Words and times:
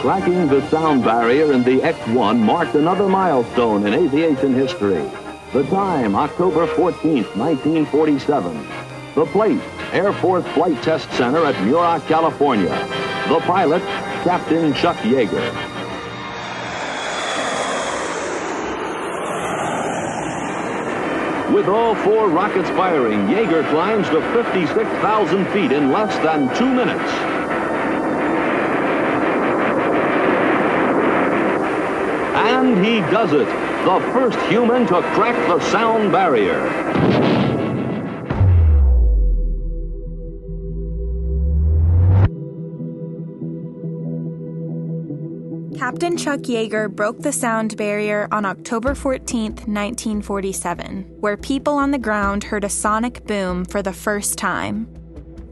Cracking 0.00 0.46
the 0.46 0.64
sound 0.70 1.02
barrier 1.02 1.52
in 1.52 1.64
the 1.64 1.82
X-1 1.82 2.38
marked 2.38 2.76
another 2.76 3.08
milestone 3.08 3.84
in 3.84 3.94
aviation 3.94 4.54
history. 4.54 5.10
The 5.52 5.64
time, 5.64 6.14
October 6.14 6.68
14, 6.68 7.24
1947. 7.24 8.68
The 9.16 9.26
place, 9.26 9.60
Air 9.92 10.12
Force 10.12 10.46
Flight 10.54 10.80
Test 10.84 11.10
Center 11.14 11.44
at 11.44 11.56
Muroc, 11.56 12.06
California. 12.06 12.68
The 13.26 13.40
pilot, 13.40 13.82
Captain 14.22 14.72
Chuck 14.72 14.96
Yeager. 14.98 15.42
With 21.52 21.66
all 21.66 21.96
four 21.96 22.28
rockets 22.28 22.70
firing, 22.70 23.26
Yeager 23.26 23.68
climbs 23.70 24.08
to 24.10 24.20
56,000 24.32 25.46
feet 25.46 25.72
in 25.72 25.90
less 25.90 26.16
than 26.18 26.54
two 26.54 26.72
minutes. 26.72 27.37
And 32.58 32.84
he 32.84 32.98
does 33.02 33.32
it. 33.32 33.46
The 33.84 34.00
first 34.12 34.36
human 34.50 34.84
to 34.88 35.00
crack 35.14 35.36
the 35.46 35.60
sound 35.70 36.10
barrier. 36.10 36.58
Captain 45.78 46.16
Chuck 46.16 46.40
Yeager 46.40 46.90
broke 46.90 47.20
the 47.20 47.30
sound 47.30 47.76
barrier 47.76 48.26
on 48.32 48.44
October 48.44 48.96
14, 48.96 49.52
1947, 49.52 51.04
where 51.20 51.36
people 51.36 51.74
on 51.74 51.92
the 51.92 51.98
ground 51.98 52.42
heard 52.42 52.64
a 52.64 52.68
sonic 52.68 53.24
boom 53.24 53.64
for 53.66 53.82
the 53.82 53.92
first 53.92 54.36
time. 54.36 54.97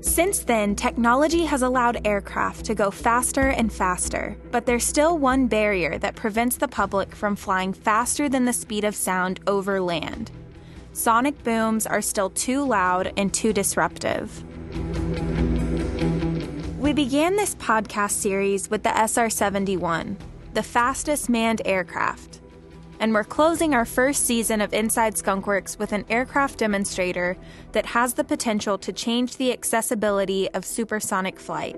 Since 0.07 0.39
then, 0.45 0.77
technology 0.77 1.45
has 1.45 1.61
allowed 1.63 2.07
aircraft 2.07 2.65
to 2.67 2.75
go 2.75 2.91
faster 2.91 3.49
and 3.49 3.71
faster, 3.71 4.37
but 4.51 4.65
there's 4.65 4.85
still 4.85 5.19
one 5.19 5.47
barrier 5.47 5.99
that 5.99 6.15
prevents 6.15 6.57
the 6.57 6.69
public 6.69 7.15
from 7.15 7.37
flying 7.37 7.75
faster 7.75 8.29
than 8.29 8.47
the 8.47 8.53
speed 8.53 8.85
of 8.85 8.95
sound 8.95 9.41
over 9.47 9.79
land. 9.81 10.31
Sonic 10.93 11.43
booms 11.43 11.87
are 11.87 12.01
still 12.01 12.31
too 12.31 12.65
loud 12.65 13.13
and 13.19 13.35
too 13.35 13.53
disruptive. 13.53 14.43
We 16.81 16.93
began 16.95 17.37
this 17.37 17.57
podcast 17.57 18.13
series 18.13 18.71
with 18.71 18.85
the 18.85 18.97
SR 18.97 19.29
71, 19.29 20.17
the 20.55 20.63
fastest 20.63 21.29
manned 21.29 21.61
aircraft. 21.67 22.36
And 22.99 23.13
we're 23.13 23.25
closing 23.25 23.75
our 23.75 23.85
first 23.85 24.25
season 24.25 24.61
of 24.61 24.73
Inside 24.73 25.15
Skunkworks 25.15 25.79
with 25.79 25.93
an 25.93 26.05
aircraft 26.09 26.59
demonstrator 26.59 27.37
that 27.73 27.87
has 27.87 28.15
the 28.15 28.25
potential 28.25 28.79
to 28.79 28.93
change 28.93 29.37
the 29.37 29.53
accessibility 29.53 30.49
of 30.51 30.65
supersonic 30.65 31.39
flight. 31.39 31.77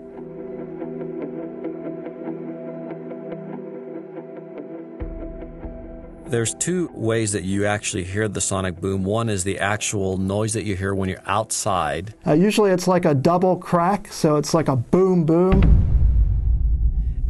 There's 6.26 6.54
two 6.54 6.90
ways 6.92 7.32
that 7.32 7.44
you 7.44 7.64
actually 7.64 8.04
hear 8.04 8.28
the 8.28 8.42
sonic 8.42 8.78
boom. 8.82 9.02
One 9.02 9.30
is 9.30 9.44
the 9.44 9.58
actual 9.58 10.18
noise 10.18 10.52
that 10.52 10.64
you 10.64 10.76
hear 10.76 10.94
when 10.94 11.08
you're 11.08 11.22
outside. 11.24 12.12
Uh, 12.26 12.34
usually 12.34 12.70
it's 12.70 12.86
like 12.86 13.06
a 13.06 13.14
double 13.14 13.56
crack, 13.56 14.12
so 14.12 14.36
it's 14.36 14.52
like 14.52 14.68
a 14.68 14.76
boom 14.76 15.24
boom. 15.24 15.88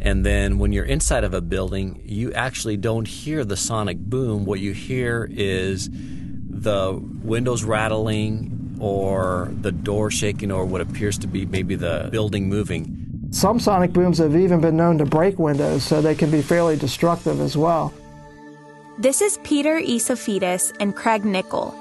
And 0.01 0.25
then 0.25 0.59
when 0.59 0.71
you're 0.71 0.85
inside 0.85 1.23
of 1.23 1.33
a 1.33 1.41
building, 1.41 2.01
you 2.05 2.33
actually 2.33 2.77
don't 2.77 3.07
hear 3.07 3.43
the 3.43 3.57
sonic 3.57 3.97
boom. 3.97 4.45
What 4.45 4.59
you 4.59 4.71
hear 4.71 5.29
is 5.29 5.89
the 5.91 6.99
windows 7.23 7.63
rattling 7.63 8.77
or 8.79 9.49
the 9.61 9.71
door 9.71 10.09
shaking 10.09 10.51
or 10.51 10.65
what 10.65 10.81
appears 10.81 11.17
to 11.19 11.27
be 11.27 11.45
maybe 11.45 11.75
the 11.75 12.07
building 12.11 12.47
moving. 12.47 13.27
Some 13.31 13.59
sonic 13.59 13.93
booms 13.93 14.17
have 14.17 14.35
even 14.35 14.59
been 14.59 14.75
known 14.77 14.97
to 14.97 15.05
break 15.05 15.37
windows, 15.37 15.83
so 15.83 16.01
they 16.01 16.15
can 16.15 16.31
be 16.31 16.41
fairly 16.41 16.75
destructive 16.75 17.39
as 17.41 17.55
well. 17.55 17.93
This 18.97 19.21
is 19.21 19.37
Peter 19.43 19.79
Iosifidis 19.79 20.75
and 20.79 20.95
Craig 20.95 21.23
Nickol. 21.23 21.75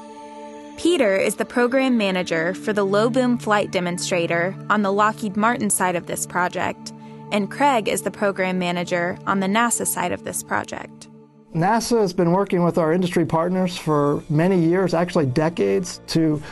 Peter 0.77 1.17
is 1.17 1.37
the 1.37 1.45
program 1.45 1.97
manager 1.97 2.55
for 2.55 2.73
the 2.73 2.85
low 2.85 3.09
boom 3.09 3.39
flight 3.39 3.71
demonstrator 3.73 4.55
on 4.69 4.83
the 4.83 4.93
Lockheed 4.93 5.37
Martin 5.37 5.71
side 5.71 5.97
of 5.97 6.07
this 6.07 6.27
project, 6.27 6.93
and 7.33 7.51
Craig 7.51 7.89
is 7.89 8.03
the 8.03 8.11
program 8.11 8.59
manager 8.59 9.19
on 9.27 9.41
the 9.41 9.47
NASA 9.47 9.87
side 9.87 10.13
of 10.13 10.25
this 10.25 10.43
project. 10.43 11.09
NASA 11.55 12.01
has 12.01 12.13
been 12.13 12.33
working 12.33 12.63
with 12.63 12.79
our 12.79 12.93
industry 12.93 13.25
partners 13.25 13.77
for 13.77 14.23
many 14.29 14.61
years, 14.61 14.95
actually 14.95 15.27
decades, 15.27 16.01
to 16.09 16.43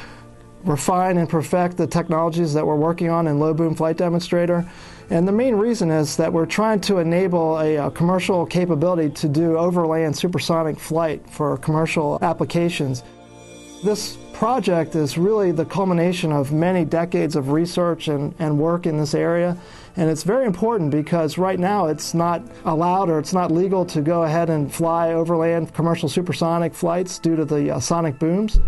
refine 0.64 1.18
and 1.18 1.28
perfect 1.28 1.76
the 1.76 1.86
technologies 1.86 2.52
that 2.54 2.66
we're 2.66 2.76
working 2.76 3.08
on 3.08 3.26
in 3.26 3.38
low 3.38 3.54
boom 3.54 3.74
flight 3.74 3.96
demonstrator. 3.96 4.68
And 5.10 5.28
the 5.28 5.32
main 5.32 5.54
reason 5.54 5.90
is 5.90 6.16
that 6.16 6.32
we're 6.32 6.46
trying 6.46 6.80
to 6.82 6.98
enable 6.98 7.58
a, 7.60 7.76
a, 7.76 7.90
commercial 7.92 8.44
capability 8.44 9.08
to 9.10 9.28
do 9.28 9.56
overland 9.56 10.16
supersonic 10.16 10.80
flight 10.80 11.28
for 11.30 11.56
commercial 11.58 12.18
applications. 12.22 13.04
This 13.84 14.16
project 14.32 14.96
is 14.96 15.16
really 15.16 15.52
the 15.52 15.64
culmination 15.64 16.32
of 16.32 16.52
many 16.52 16.84
decades 16.84 17.36
of 17.36 17.50
research 17.50 18.08
and, 18.08 18.34
and 18.40 18.58
work 18.58 18.86
in 18.86 18.96
this 18.96 19.14
area. 19.14 19.56
And 19.96 20.10
it's 20.10 20.24
very 20.24 20.44
important 20.44 20.90
because 20.90 21.38
right 21.38 21.58
now 21.58 21.86
it's 21.86 22.12
not 22.12 22.42
allowed 22.66 23.08
or 23.08 23.18
it's 23.18 23.32
not 23.32 23.50
legal 23.50 23.86
to 23.86 24.02
go 24.02 24.24
ahead 24.24 24.50
and 24.50 24.72
fly 24.72 25.14
overland 25.14 25.72
commercial 25.72 26.08
supersonic 26.08 26.74
flights 26.74 27.18
due 27.18 27.34
to 27.34 27.46
the 27.46 27.74
uh, 27.74 27.80
sonic 27.80 28.18
booms. 28.18 28.60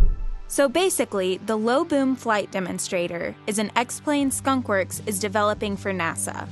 So 0.50 0.66
basically, 0.66 1.36
the 1.44 1.56
low 1.56 1.84
boom 1.84 2.16
flight 2.16 2.50
demonstrator 2.50 3.34
is 3.46 3.58
an 3.58 3.70
X 3.76 4.00
plane 4.00 4.30
Skunkworks 4.30 5.06
is 5.06 5.18
developing 5.18 5.76
for 5.76 5.92
NASA. 5.92 6.48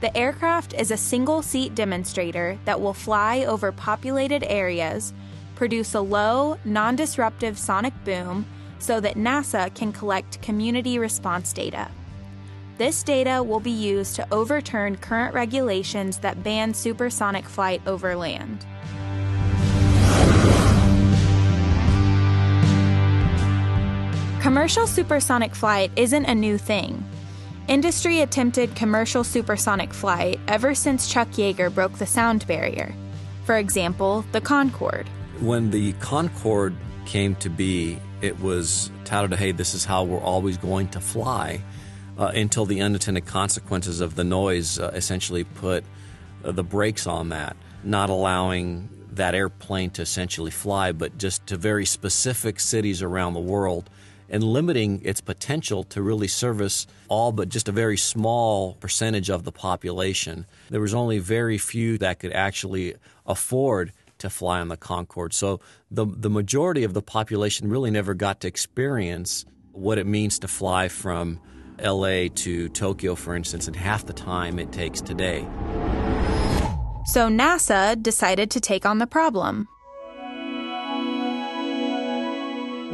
The 0.00 0.16
aircraft 0.16 0.74
is 0.74 0.92
a 0.92 0.96
single 0.96 1.42
seat 1.42 1.74
demonstrator 1.74 2.56
that 2.66 2.80
will 2.80 2.94
fly 2.94 3.44
over 3.46 3.72
populated 3.72 4.44
areas, 4.44 5.12
produce 5.56 5.94
a 5.94 6.00
low, 6.00 6.56
non 6.64 6.94
disruptive 6.94 7.58
sonic 7.58 7.94
boom 8.04 8.46
so 8.78 9.00
that 9.00 9.16
NASA 9.16 9.74
can 9.74 9.92
collect 9.92 10.40
community 10.40 11.00
response 11.00 11.52
data. 11.52 11.88
This 12.76 13.04
data 13.04 13.40
will 13.40 13.60
be 13.60 13.70
used 13.70 14.16
to 14.16 14.26
overturn 14.32 14.96
current 14.96 15.32
regulations 15.32 16.18
that 16.18 16.42
ban 16.42 16.74
supersonic 16.74 17.44
flight 17.44 17.80
over 17.86 18.16
land. 18.16 18.66
Commercial 24.42 24.88
supersonic 24.88 25.54
flight 25.54 25.92
isn't 25.94 26.24
a 26.24 26.34
new 26.34 26.58
thing. 26.58 27.02
Industry 27.68 28.20
attempted 28.20 28.74
commercial 28.74 29.22
supersonic 29.22 29.94
flight 29.94 30.40
ever 30.48 30.74
since 30.74 31.08
Chuck 31.08 31.28
Yeager 31.28 31.72
broke 31.72 31.92
the 31.98 32.06
sound 32.06 32.44
barrier. 32.48 32.92
For 33.44 33.56
example, 33.56 34.24
the 34.32 34.40
Concorde. 34.40 35.08
When 35.40 35.70
the 35.70 35.92
Concorde 35.94 36.74
came 37.06 37.36
to 37.36 37.48
be, 37.48 37.98
it 38.20 38.38
was 38.40 38.90
touted, 39.04 39.38
hey, 39.38 39.52
this 39.52 39.74
is 39.74 39.84
how 39.84 40.02
we're 40.02 40.20
always 40.20 40.58
going 40.58 40.88
to 40.88 41.00
fly, 41.00 41.62
uh, 42.18 42.32
until 42.34 42.66
the 42.66 42.80
unintended 42.80 43.26
consequences 43.26 44.00
of 44.00 44.14
the 44.14 44.24
noise 44.24 44.78
uh, 44.78 44.90
essentially 44.94 45.44
put 45.44 45.84
uh, 46.44 46.52
the 46.52 46.64
brakes 46.64 47.06
on 47.06 47.30
that, 47.30 47.56
not 47.82 48.10
allowing 48.10 48.88
that 49.10 49.34
airplane 49.34 49.90
to 49.90 50.02
essentially 50.02 50.50
fly, 50.50 50.92
but 50.92 51.16
just 51.18 51.46
to 51.46 51.56
very 51.56 51.86
specific 51.86 52.58
cities 52.60 53.02
around 53.02 53.34
the 53.34 53.40
world 53.40 53.88
and 54.28 54.42
limiting 54.42 55.00
its 55.04 55.20
potential 55.20 55.84
to 55.84 56.02
really 56.02 56.26
service 56.26 56.86
all 57.08 57.30
but 57.30 57.48
just 57.48 57.68
a 57.68 57.72
very 57.72 57.96
small 57.96 58.74
percentage 58.74 59.30
of 59.30 59.44
the 59.44 59.52
population. 59.52 60.46
There 60.70 60.80
was 60.80 60.94
only 60.94 61.18
very 61.18 61.58
few 61.58 61.98
that 61.98 62.18
could 62.18 62.32
actually 62.32 62.94
afford 63.26 63.92
to 64.18 64.30
fly 64.30 64.60
on 64.60 64.68
the 64.68 64.76
Concorde. 64.76 65.34
So 65.34 65.60
the 65.90 66.06
the 66.06 66.30
majority 66.30 66.84
of 66.84 66.94
the 66.94 67.02
population 67.02 67.68
really 67.68 67.90
never 67.90 68.14
got 68.14 68.40
to 68.40 68.48
experience 68.48 69.44
what 69.72 69.98
it 69.98 70.06
means 70.06 70.38
to 70.38 70.48
fly 70.48 70.88
from 70.88 71.40
LA 71.82 72.28
to 72.34 72.68
Tokyo, 72.70 73.14
for 73.14 73.34
instance, 73.34 73.68
in 73.68 73.74
half 73.74 74.06
the 74.06 74.12
time 74.12 74.58
it 74.58 74.72
takes 74.72 75.00
today. 75.00 75.46
So 77.06 77.28
NASA 77.28 78.00
decided 78.02 78.50
to 78.52 78.60
take 78.60 78.86
on 78.86 78.98
the 78.98 79.06
problem. 79.06 79.68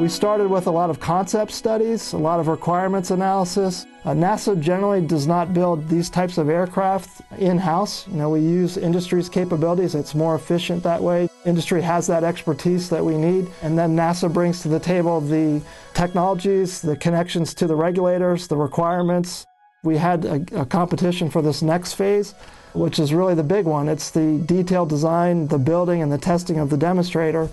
We 0.01 0.09
started 0.09 0.49
with 0.49 0.67
a 0.67 0.71
lot 0.71 0.89
of 0.89 0.99
concept 0.99 1.53
studies, 1.53 2.15
a 2.15 2.17
lot 2.17 2.41
of 2.41 2.49
requirements 2.49 3.11
analysis. 3.11 3.85
Uh, 4.07 4.13
NASA 4.13 4.59
generally 4.59 5.03
does 5.03 5.27
not 5.27 5.53
build 5.53 5.91
these 5.91 6.09
types 6.09 6.39
of 6.39 6.49
aircraft 6.49 7.21
in-house. 7.37 8.09
You 8.09 8.15
know, 8.15 8.31
we 8.31 8.41
use 8.41 8.79
industry's 8.79 9.29
capabilities. 9.29 9.95
It's 9.95 10.15
more 10.15 10.35
efficient 10.37 10.83
that 10.85 11.03
way. 11.03 11.29
Industry 11.45 11.83
has 11.83 12.07
that 12.07 12.25
expertise 12.25 12.89
that 12.89 13.05
we 13.05 13.19
need, 13.19 13.49
and 13.61 13.79
then 13.79 13.95
NASA 13.95 14.33
brings 14.33 14.63
to 14.63 14.69
the 14.69 14.81
table 14.81 15.21
the 15.21 15.61
technologies, 15.93 16.81
the 16.81 16.97
connections 16.97 17.53
to 17.53 17.67
the 17.67 17.77
regulators, 17.77 18.49
the 18.49 18.57
requirements. 18.57 19.45
We 19.83 19.99
had 19.99 20.25
a, 20.25 20.63
a 20.63 20.65
competition 20.65 21.29
for 21.29 21.43
this 21.43 21.61
next 21.61 21.93
phase, 21.93 22.35
which 22.73 22.99
is 22.99 23.13
really 23.13 23.35
the 23.35 23.43
big 23.43 23.67
one. 23.67 23.87
It's 23.87 24.11
the 24.11 24.43
detailed 24.47 24.89
design, 24.89 25.47
the 25.49 25.59
building, 25.59 26.01
and 26.01 26.11
the 26.11 26.17
testing 26.17 26.59
of 26.59 26.71
the 26.71 26.79
demonstrator. 26.79 27.51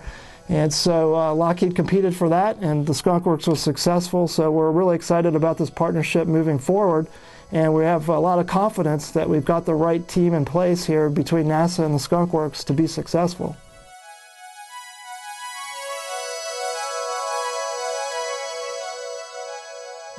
And 0.49 0.73
so 0.73 1.15
uh, 1.15 1.33
Lockheed 1.33 1.75
competed 1.75 2.15
for 2.15 2.29
that, 2.29 2.57
and 2.57 2.85
the 2.85 2.93
Skunk 2.93 3.25
Works 3.25 3.47
was 3.47 3.59
successful. 3.59 4.27
So 4.27 4.49
we're 4.49 4.71
really 4.71 4.95
excited 4.95 5.35
about 5.35 5.57
this 5.57 5.69
partnership 5.69 6.27
moving 6.27 6.57
forward. 6.57 7.07
And 7.51 7.73
we 7.73 7.83
have 7.83 8.09
a 8.09 8.19
lot 8.19 8.39
of 8.39 8.47
confidence 8.47 9.11
that 9.11 9.29
we've 9.29 9.45
got 9.45 9.65
the 9.65 9.73
right 9.73 10.05
team 10.07 10.33
in 10.33 10.45
place 10.45 10.85
here 10.85 11.09
between 11.09 11.45
NASA 11.45 11.85
and 11.85 11.95
the 11.95 11.99
Skunk 11.99 12.33
Works 12.33 12.63
to 12.65 12.73
be 12.73 12.87
successful. 12.87 13.55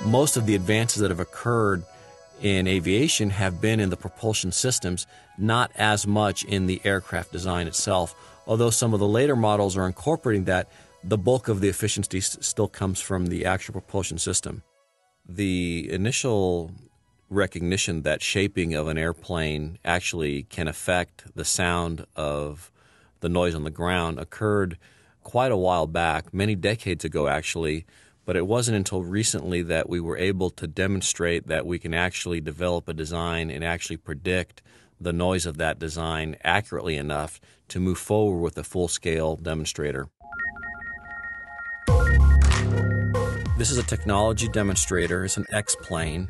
Most 0.05 0.37
of 0.39 0.47
the 0.47 0.55
advances 0.55 1.03
that 1.03 1.11
have 1.11 1.21
occurred 1.21 1.85
in 2.41 2.67
aviation 2.67 3.31
have 3.31 3.61
been 3.61 3.81
in 3.81 3.91
the 3.91 3.97
propulsion 3.97 4.53
systems, 4.53 5.07
not 5.37 5.71
as 5.75 6.07
much 6.07 6.45
in 6.45 6.67
the 6.67 6.81
aircraft 6.85 7.33
design 7.33 7.67
itself. 7.67 8.15
Although 8.49 8.71
some 8.71 8.95
of 8.95 8.99
the 8.99 9.07
later 9.07 9.37
models 9.37 9.77
are 9.77 9.87
incorporating 9.87 10.45
that, 10.45 10.71
the 11.05 11.19
bulk 11.19 11.49
of 11.49 11.61
the 11.61 11.69
efficiency 11.69 12.21
still 12.21 12.67
comes 12.67 12.99
from 12.99 13.27
the 13.27 13.45
actual 13.45 13.75
propulsion 13.75 14.17
system. 14.17 14.63
The 15.29 15.87
initial 15.93 16.73
recognition 17.29 18.03
that 18.03 18.23
shaping 18.23 18.75
of 18.75 18.89
an 18.89 18.97
airplane 18.97 19.79
actually 19.85 20.45
can 20.45 20.67
affect 20.67 21.27
the 21.37 21.45
sound 21.45 22.07
of 22.17 22.73
the 23.21 23.29
noise 23.29 23.55
on 23.55 23.65
the 23.65 23.71
ground 23.71 24.19
occurred 24.19 24.79
quite 25.23 25.53
a 25.53 25.57
while 25.57 25.87
back, 25.87 26.33
many 26.33 26.55
decades 26.55 27.05
ago 27.05 27.29
actually, 27.29 27.85
but 28.25 28.35
it 28.35 28.47
wasn't 28.47 28.77
until 28.77 29.03
recently 29.03 29.61
that 29.61 29.91
we 29.91 30.01
were 30.01 30.17
able 30.17 30.49
to 30.51 30.67
demonstrate 30.67 31.49
that 31.49 31.67
we 31.67 31.79
can 31.79 31.93
actually 31.93 32.41
develop 32.41 32.89
a 32.89 32.95
design 32.95 33.51
and 33.51 33.63
actually 33.63 33.99
predict 33.99 34.63
the 35.01 35.13
noise 35.13 35.47
of 35.47 35.59
that 35.59 35.79
design 35.79 36.37
accurately 36.43 36.97
enough 36.97 37.41
to 37.69 37.81
move 37.81 37.99
forward 37.99 38.41
with 38.41 38.59
a 38.59 38.65
full 38.65 38.89
scale 38.89 39.37
demonstrator. 39.37 40.09
This 43.57 43.71
is 43.71 43.79
a 43.79 43.83
technology 43.83 44.49
demonstrator, 44.49 45.25
it's 45.25 45.37
an 45.37 45.47
X 45.53 45.75
plane. 45.75 46.29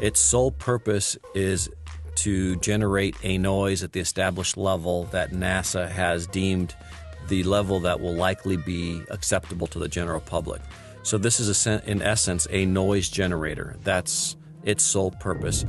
Its 0.00 0.20
sole 0.20 0.52
purpose 0.52 1.18
is 1.34 1.68
to 2.16 2.56
generate 2.56 3.16
a 3.22 3.38
noise 3.38 3.82
at 3.82 3.92
the 3.92 4.00
established 4.00 4.56
level 4.56 5.04
that 5.06 5.32
NASA 5.32 5.88
has 5.88 6.26
deemed 6.26 6.74
the 7.28 7.42
level 7.44 7.80
that 7.80 8.00
will 8.00 8.14
likely 8.14 8.56
be 8.56 9.02
acceptable 9.10 9.66
to 9.68 9.78
the 9.78 9.88
general 9.88 10.20
public. 10.20 10.60
So, 11.02 11.18
this 11.18 11.40
is, 11.40 11.66
a, 11.66 11.82
in 11.90 12.00
essence, 12.00 12.46
a 12.50 12.64
noise 12.64 13.08
generator. 13.08 13.76
That's 13.82 14.36
its 14.62 14.84
sole 14.84 15.10
purpose. 15.10 15.64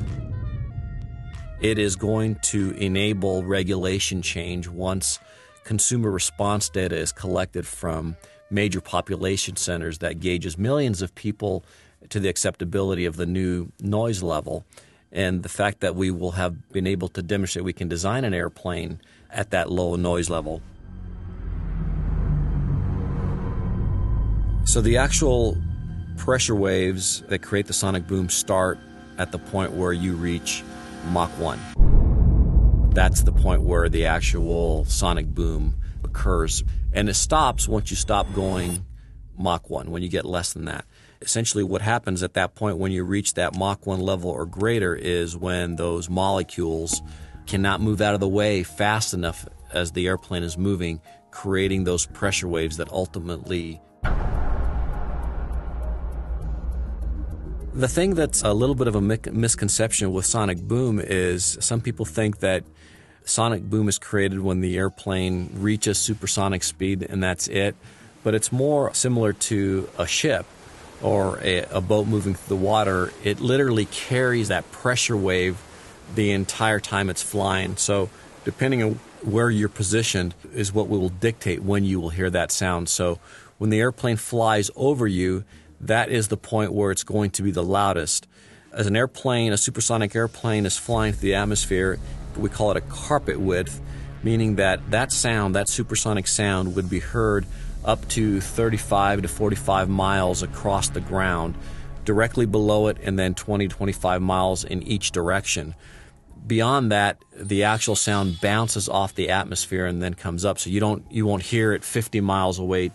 It 1.64 1.80
is 1.80 1.96
going 1.96 2.36
to 2.42 2.72
enable 2.72 3.42
regulation 3.46 4.22
change 4.22 4.68
once 4.68 5.18
consumer 5.64 6.12
response 6.12 6.68
data 6.68 6.98
is 6.98 7.14
collected 7.14 7.66
from 7.66 8.18
major 8.52 8.82
population 8.82 9.56
centers 9.56 10.00
that 10.00 10.20
gauges 10.20 10.58
millions 10.58 11.02
of 11.02 11.16
people 11.16 11.64
to 12.10 12.20
the 12.20 12.28
acceptability 12.28 13.06
of 13.06 13.16
the 13.16 13.26
new 13.26 13.72
noise 13.80 14.22
level. 14.22 14.66
And 15.10 15.42
the 15.42 15.48
fact 15.48 15.80
that 15.80 15.96
we 15.96 16.12
will 16.12 16.32
have 16.32 16.70
been 16.74 16.86
able 16.86 17.08
to 17.08 17.22
demonstrate 17.22 17.64
we 17.64 17.72
can 17.72 17.88
design 17.88 18.26
an 18.26 18.34
airplane 18.34 19.00
at 19.32 19.52
that 19.52 19.72
low 19.72 19.96
noise 19.96 20.30
level. 20.30 20.62
So 24.66 24.82
the 24.82 24.98
actual 24.98 25.58
pressure 26.18 26.56
waves 26.56 27.22
that 27.30 27.40
create 27.40 27.68
the 27.68 27.74
sonic 27.74 28.06
boom 28.06 28.28
start 28.28 28.80
at 29.18 29.32
the 29.32 29.40
point 29.40 29.72
where 29.72 29.94
you 29.94 30.16
reach 30.16 30.62
Mach 31.06 31.32
1. 31.40 32.92
That's 32.94 33.24
the 33.24 33.32
point 33.32 33.64
where 33.64 33.90
the 33.90 34.06
actual 34.06 34.86
sonic 34.86 35.28
boom 35.28 35.76
occurs. 36.04 36.64
And 36.92 37.10
it 37.10 37.16
stops 37.16 37.68
once 37.68 37.90
you 37.90 37.98
stop 37.98 38.32
going 38.34 38.86
Mach 39.38 39.70
1, 39.70 39.90
when 39.90 40.04
you 40.04 40.10
get 40.10 40.26
less 40.26 40.54
than 40.54 40.66
that. 40.66 40.86
Essentially, 41.22 41.64
what 41.64 41.82
happens 41.82 42.22
at 42.22 42.34
that 42.36 42.54
point 42.56 42.78
when 42.78 42.92
you 42.92 43.04
reach 43.04 43.34
that 43.34 43.58
Mach 43.58 43.86
1 43.88 44.00
level 44.00 44.30
or 44.30 44.46
greater 44.46 44.96
is 44.96 45.36
when 45.36 45.76
those 45.76 46.10
molecules 46.10 47.02
cannot 47.48 47.82
move 47.82 48.02
out 48.02 48.14
of 48.14 48.20
the 48.20 48.28
way 48.28 48.64
fast 48.64 49.14
enough 49.14 49.48
as 49.72 49.92
the 49.92 50.08
airplane 50.08 50.44
is 50.44 50.58
moving, 50.58 51.02
creating 51.32 51.84
those 51.84 52.06
pressure 52.06 52.48
waves 52.48 52.78
that 52.78 52.92
ultimately 52.92 53.82
The 57.76 57.88
thing 57.88 58.14
that's 58.14 58.44
a 58.44 58.54
little 58.54 58.76
bit 58.76 58.88
of 58.88 58.94
a 58.94 59.02
misconception 59.02 60.14
with 60.14 60.28
sonic 60.28 60.62
boom 60.62 61.00
is 61.00 61.58
some 61.60 61.82
people 61.82 62.06
think 62.06 62.40
that 62.42 62.64
sonic 63.26 63.64
boom 63.64 63.90
is 63.90 63.98
created 63.98 64.42
when 64.42 64.62
the 64.62 64.78
airplane 64.78 65.50
reaches 65.56 65.98
supersonic 65.98 66.62
speed 66.62 67.02
and 67.10 67.24
that's 67.24 67.48
it. 67.48 67.76
But 68.24 68.36
it's 68.36 68.52
more 68.52 68.94
similar 68.94 69.34
to 69.34 69.90
a 69.98 70.06
ship 70.06 70.46
or 71.02 71.40
a, 71.42 71.64
a 71.72 71.82
boat 71.82 72.06
moving 72.06 72.36
through 72.36 72.58
the 72.58 72.64
water. 72.64 73.12
It 73.24 73.40
literally 73.40 73.86
carries 73.86 74.50
that 74.50 74.72
pressure 74.72 75.18
wave 75.18 75.58
the 76.14 76.30
entire 76.30 76.80
time 76.80 77.10
it's 77.10 77.24
flying. 77.24 77.78
So, 77.78 78.12
depending 78.46 78.84
on 78.84 79.00
where 79.24 79.50
you're 79.50 79.68
positioned, 79.68 80.36
is 80.54 80.72
what 80.72 80.90
will 80.90 81.10
dictate 81.10 81.64
when 81.64 81.86
you 81.86 82.00
will 82.00 82.10
hear 82.10 82.30
that 82.30 82.52
sound. 82.52 82.88
So, 82.88 83.20
when 83.58 83.72
the 83.72 83.80
airplane 83.80 84.18
flies 84.18 84.70
over 84.76 85.08
you, 85.08 85.44
that 85.88 86.10
is 86.10 86.28
the 86.28 86.38
point 86.38 86.74
where 86.74 86.92
it's 86.92 87.04
going 87.04 87.32
to 87.32 87.44
be 87.44 87.52
the 87.52 87.64
loudest. 87.64 88.28
As 88.72 88.88
an 88.88 88.96
airplane, 88.96 89.54
a 89.54 89.58
supersonic 89.58 90.16
airplane 90.16 90.66
is 90.66 90.78
flying 90.78 91.14
through 91.14 91.30
the 91.30 91.36
atmosphere, 91.36 92.00
we 92.38 92.50
call 92.50 92.72
it 92.72 92.78
a 92.78 92.82
carpet 92.82 93.40
width, 93.40 93.82
meaning 94.24 94.56
that 94.56 94.92
that 94.92 95.12
sound, 95.12 95.56
that 95.56 95.70
supersonic 95.70 96.28
sound, 96.28 96.76
would 96.76 96.90
be 96.90 97.00
heard 97.00 97.46
up 97.86 98.08
to 98.10 98.40
35 98.42 99.24
to 99.24 99.28
45 99.28 99.90
miles 99.90 100.42
across 100.42 100.90
the 100.90 101.02
ground, 101.02 101.56
directly 102.06 102.46
below 102.46 102.88
it, 102.88 102.98
and 103.04 103.20
then 103.20 103.34
20 103.34 103.68
to 103.68 103.76
25 103.76 104.22
miles 104.22 104.64
in 104.64 104.82
each 104.84 105.12
direction. 105.12 105.76
Beyond 106.46 106.92
that, 106.92 107.24
the 107.36 107.64
actual 107.64 107.96
sound 107.96 108.42
bounces 108.42 108.90
off 108.90 109.16
the 109.16 109.30
atmosphere 109.30 109.86
and 109.86 110.02
then 110.02 110.14
comes 110.14 110.44
up, 110.44 110.60
so 110.60 110.70
you 110.70 110.80
don't 110.80 111.10
you 111.10 111.26
won't 111.26 111.44
hear 111.44 111.74
it 111.74 111.84
50 111.84 112.20
miles 112.22 112.60
away 112.60 112.92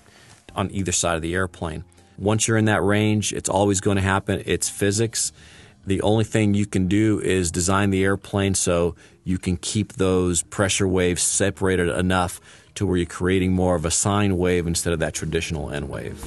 on 0.55 0.70
either 0.70 0.93
side 0.93 1.17
of 1.17 1.23
the 1.23 1.35
airplane. 1.35 1.85
Once 2.18 2.48
you're 2.48 2.56
in 2.56 2.64
that 2.64 2.82
range, 2.82 3.32
it's 3.32 3.48
always 3.48 3.80
going 3.80 3.96
to 3.96 4.02
happen. 4.02 4.42
It's 4.44 4.68
physics. 4.68 5.32
The 5.86 6.02
only 6.02 6.24
thing 6.24 6.52
you 6.52 6.66
can 6.66 6.88
do 6.88 7.20
is 7.20 7.50
design 7.52 7.90
the 7.90 8.02
airplane 8.02 8.54
so 8.54 8.96
you 9.24 9.38
can 9.38 9.56
keep 9.56 9.94
those 9.94 10.42
pressure 10.42 10.88
waves 10.88 11.22
separated 11.22 11.88
enough 11.88 12.40
to 12.74 12.86
where 12.86 12.96
you're 12.96 13.06
creating 13.06 13.52
more 13.52 13.76
of 13.76 13.84
a 13.84 13.90
sine 13.90 14.36
wave 14.36 14.66
instead 14.66 14.92
of 14.92 14.98
that 14.98 15.14
traditional 15.14 15.70
N 15.70 15.88
wave. 15.88 16.22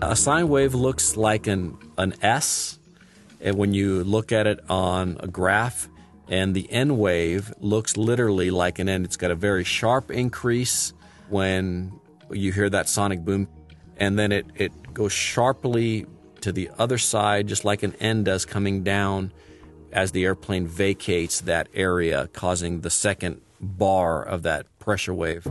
A 0.00 0.14
sine 0.16 0.48
wave 0.48 0.74
looks 0.74 1.16
like 1.16 1.46
an, 1.46 1.76
an 1.98 2.14
S 2.22 2.78
and 3.40 3.56
when 3.56 3.74
you 3.74 4.04
look 4.04 4.30
at 4.30 4.46
it 4.46 4.60
on 4.70 5.16
a 5.20 5.26
graph, 5.26 5.88
and 6.28 6.54
the 6.54 6.70
N 6.70 6.96
wave 6.96 7.52
looks 7.58 7.96
literally 7.96 8.50
like 8.50 8.78
an 8.78 8.88
N. 8.88 9.04
It's 9.04 9.16
got 9.16 9.32
a 9.32 9.34
very 9.34 9.64
sharp 9.64 10.10
increase 10.10 10.94
when 11.32 11.98
you 12.30 12.52
hear 12.52 12.68
that 12.70 12.88
sonic 12.88 13.24
boom, 13.24 13.48
and 13.96 14.18
then 14.18 14.30
it, 14.30 14.46
it 14.54 14.94
goes 14.94 15.12
sharply 15.12 16.06
to 16.42 16.52
the 16.52 16.70
other 16.78 16.98
side, 16.98 17.48
just 17.48 17.64
like 17.64 17.82
an 17.82 17.94
N 18.00 18.22
does 18.22 18.44
coming 18.44 18.82
down 18.82 19.32
as 19.92 20.12
the 20.12 20.24
airplane 20.24 20.66
vacates 20.66 21.40
that 21.42 21.68
area, 21.74 22.28
causing 22.32 22.80
the 22.80 22.90
second 22.90 23.40
bar 23.60 24.22
of 24.22 24.42
that 24.42 24.66
pressure 24.78 25.14
wave. 25.14 25.46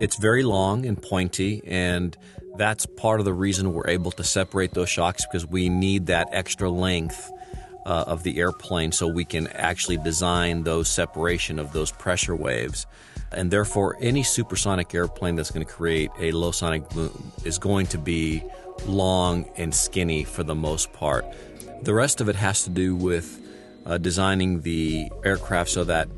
It's 0.00 0.16
very 0.16 0.42
long 0.42 0.86
and 0.86 1.00
pointy, 1.00 1.62
and 1.64 2.16
that's 2.56 2.86
part 2.86 3.20
of 3.20 3.24
the 3.24 3.32
reason 3.32 3.72
we're 3.72 3.88
able 3.88 4.10
to 4.12 4.24
separate 4.24 4.72
those 4.72 4.88
shocks 4.88 5.24
because 5.26 5.46
we 5.46 5.68
need 5.68 6.06
that 6.06 6.28
extra 6.32 6.70
length 6.70 7.30
uh, 7.84 8.04
of 8.06 8.22
the 8.22 8.38
airplane 8.38 8.92
so 8.92 9.08
we 9.08 9.24
can 9.24 9.48
actually 9.48 9.96
design 9.96 10.62
those 10.62 10.88
separation 10.88 11.58
of 11.58 11.72
those 11.72 11.90
pressure 11.90 12.36
waves. 12.36 12.86
And 13.32 13.50
therefore, 13.50 13.96
any 14.00 14.22
supersonic 14.22 14.94
airplane 14.94 15.36
that's 15.36 15.50
going 15.50 15.66
to 15.66 15.72
create 15.72 16.10
a 16.18 16.32
low 16.32 16.52
sonic 16.52 16.88
boom 16.90 17.32
is 17.44 17.58
going 17.58 17.86
to 17.88 17.98
be 17.98 18.44
long 18.86 19.50
and 19.56 19.74
skinny 19.74 20.24
for 20.24 20.42
the 20.42 20.54
most 20.54 20.92
part. 20.92 21.24
The 21.82 21.94
rest 21.94 22.20
of 22.20 22.28
it 22.28 22.36
has 22.36 22.64
to 22.64 22.70
do 22.70 22.94
with 22.94 23.40
uh, 23.86 23.98
designing 23.98 24.60
the 24.60 25.10
aircraft 25.24 25.70
so 25.70 25.84
that 25.84 26.08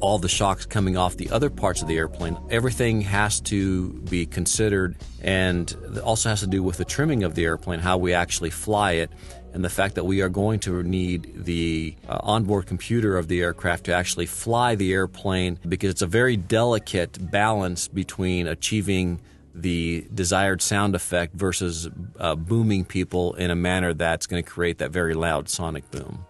all 0.00 0.18
the 0.18 0.28
shocks 0.28 0.66
coming 0.66 0.96
off 0.96 1.16
the 1.16 1.30
other 1.30 1.48
parts 1.48 1.80
of 1.80 1.88
the 1.88 1.96
airplane, 1.96 2.36
everything 2.50 3.02
has 3.02 3.40
to 3.40 3.92
be 4.10 4.26
considered 4.26 4.96
and 5.22 5.76
also 6.02 6.28
has 6.28 6.40
to 6.40 6.48
do 6.48 6.62
with 6.62 6.76
the 6.76 6.84
trimming 6.84 7.22
of 7.22 7.36
the 7.36 7.44
airplane, 7.44 7.78
how 7.78 7.96
we 7.96 8.12
actually 8.12 8.50
fly 8.50 8.92
it, 8.92 9.10
and 9.52 9.64
the 9.64 9.70
fact 9.70 9.94
that 9.94 10.04
we 10.04 10.22
are 10.22 10.28
going 10.28 10.58
to 10.60 10.82
need 10.82 11.44
the 11.44 11.94
uh, 12.08 12.18
onboard 12.22 12.66
computer 12.66 13.16
of 13.18 13.28
the 13.28 13.40
aircraft 13.40 13.84
to 13.84 13.94
actually 13.94 14.26
fly 14.26 14.74
the 14.74 14.92
airplane 14.92 15.58
because 15.68 15.90
it's 15.90 16.02
a 16.02 16.06
very 16.06 16.36
delicate 16.36 17.30
balance 17.30 17.88
between 17.88 18.46
achieving 18.46 19.20
the 19.54 20.06
desired 20.14 20.62
sound 20.62 20.94
effect 20.94 21.34
versus 21.34 21.88
uh, 22.18 22.34
booming 22.34 22.84
people 22.84 23.34
in 23.34 23.50
a 23.50 23.56
manner 23.56 23.92
that's 23.92 24.26
going 24.26 24.42
to 24.42 24.48
create 24.48 24.78
that 24.78 24.90
very 24.90 25.14
loud 25.14 25.48
sonic 25.48 25.90
boom. 25.90 26.24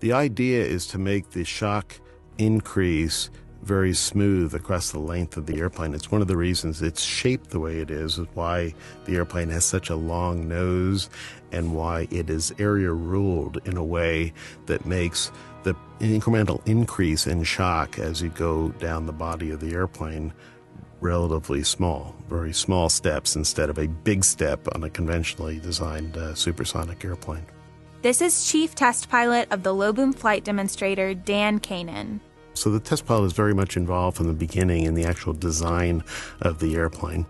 The 0.00 0.12
idea 0.12 0.64
is 0.64 0.86
to 0.88 0.98
make 0.98 1.30
the 1.30 1.44
shock 1.44 1.98
increase 2.38 3.30
very 3.66 3.92
smooth 3.92 4.54
across 4.54 4.92
the 4.92 4.98
length 4.98 5.36
of 5.36 5.46
the 5.46 5.58
airplane. 5.58 5.92
It's 5.92 6.10
one 6.10 6.22
of 6.22 6.28
the 6.28 6.36
reasons 6.36 6.80
it's 6.80 7.02
shaped 7.02 7.50
the 7.50 7.58
way 7.58 7.80
it 7.80 7.90
is, 7.90 8.16
is 8.16 8.28
why 8.34 8.72
the 9.06 9.16
airplane 9.16 9.50
has 9.50 9.64
such 9.64 9.90
a 9.90 9.96
long 9.96 10.48
nose 10.48 11.10
and 11.50 11.74
why 11.74 12.06
it 12.12 12.30
is 12.30 12.54
area 12.60 12.92
ruled 12.92 13.58
in 13.64 13.76
a 13.76 13.84
way 13.84 14.32
that 14.66 14.86
makes 14.86 15.32
the 15.64 15.74
incremental 15.98 16.64
increase 16.68 17.26
in 17.26 17.42
shock 17.42 17.98
as 17.98 18.22
you 18.22 18.28
go 18.30 18.68
down 18.78 19.04
the 19.04 19.12
body 19.12 19.50
of 19.50 19.58
the 19.58 19.74
airplane 19.74 20.32
relatively 21.00 21.64
small, 21.64 22.14
very 22.28 22.52
small 22.52 22.88
steps 22.88 23.34
instead 23.34 23.68
of 23.68 23.78
a 23.78 23.88
big 23.88 24.24
step 24.24 24.66
on 24.76 24.84
a 24.84 24.90
conventionally 24.90 25.58
designed 25.58 26.16
uh, 26.16 26.34
supersonic 26.34 27.04
airplane. 27.04 27.44
This 28.02 28.22
is 28.22 28.48
Chief 28.48 28.76
Test 28.76 29.08
Pilot 29.08 29.48
of 29.50 29.64
the 29.64 29.74
low 29.74 29.92
boom 29.92 30.12
flight 30.12 30.44
demonstrator, 30.44 31.14
Dan 31.14 31.58
Canin. 31.58 32.20
So 32.56 32.70
the 32.70 32.80
test 32.80 33.04
pilot 33.04 33.26
is 33.26 33.32
very 33.34 33.54
much 33.54 33.76
involved 33.76 34.16
from 34.16 34.28
the 34.28 34.32
beginning 34.32 34.84
in 34.84 34.94
the 34.94 35.04
actual 35.04 35.34
design 35.34 36.02
of 36.40 36.58
the 36.58 36.74
airplane. 36.74 37.26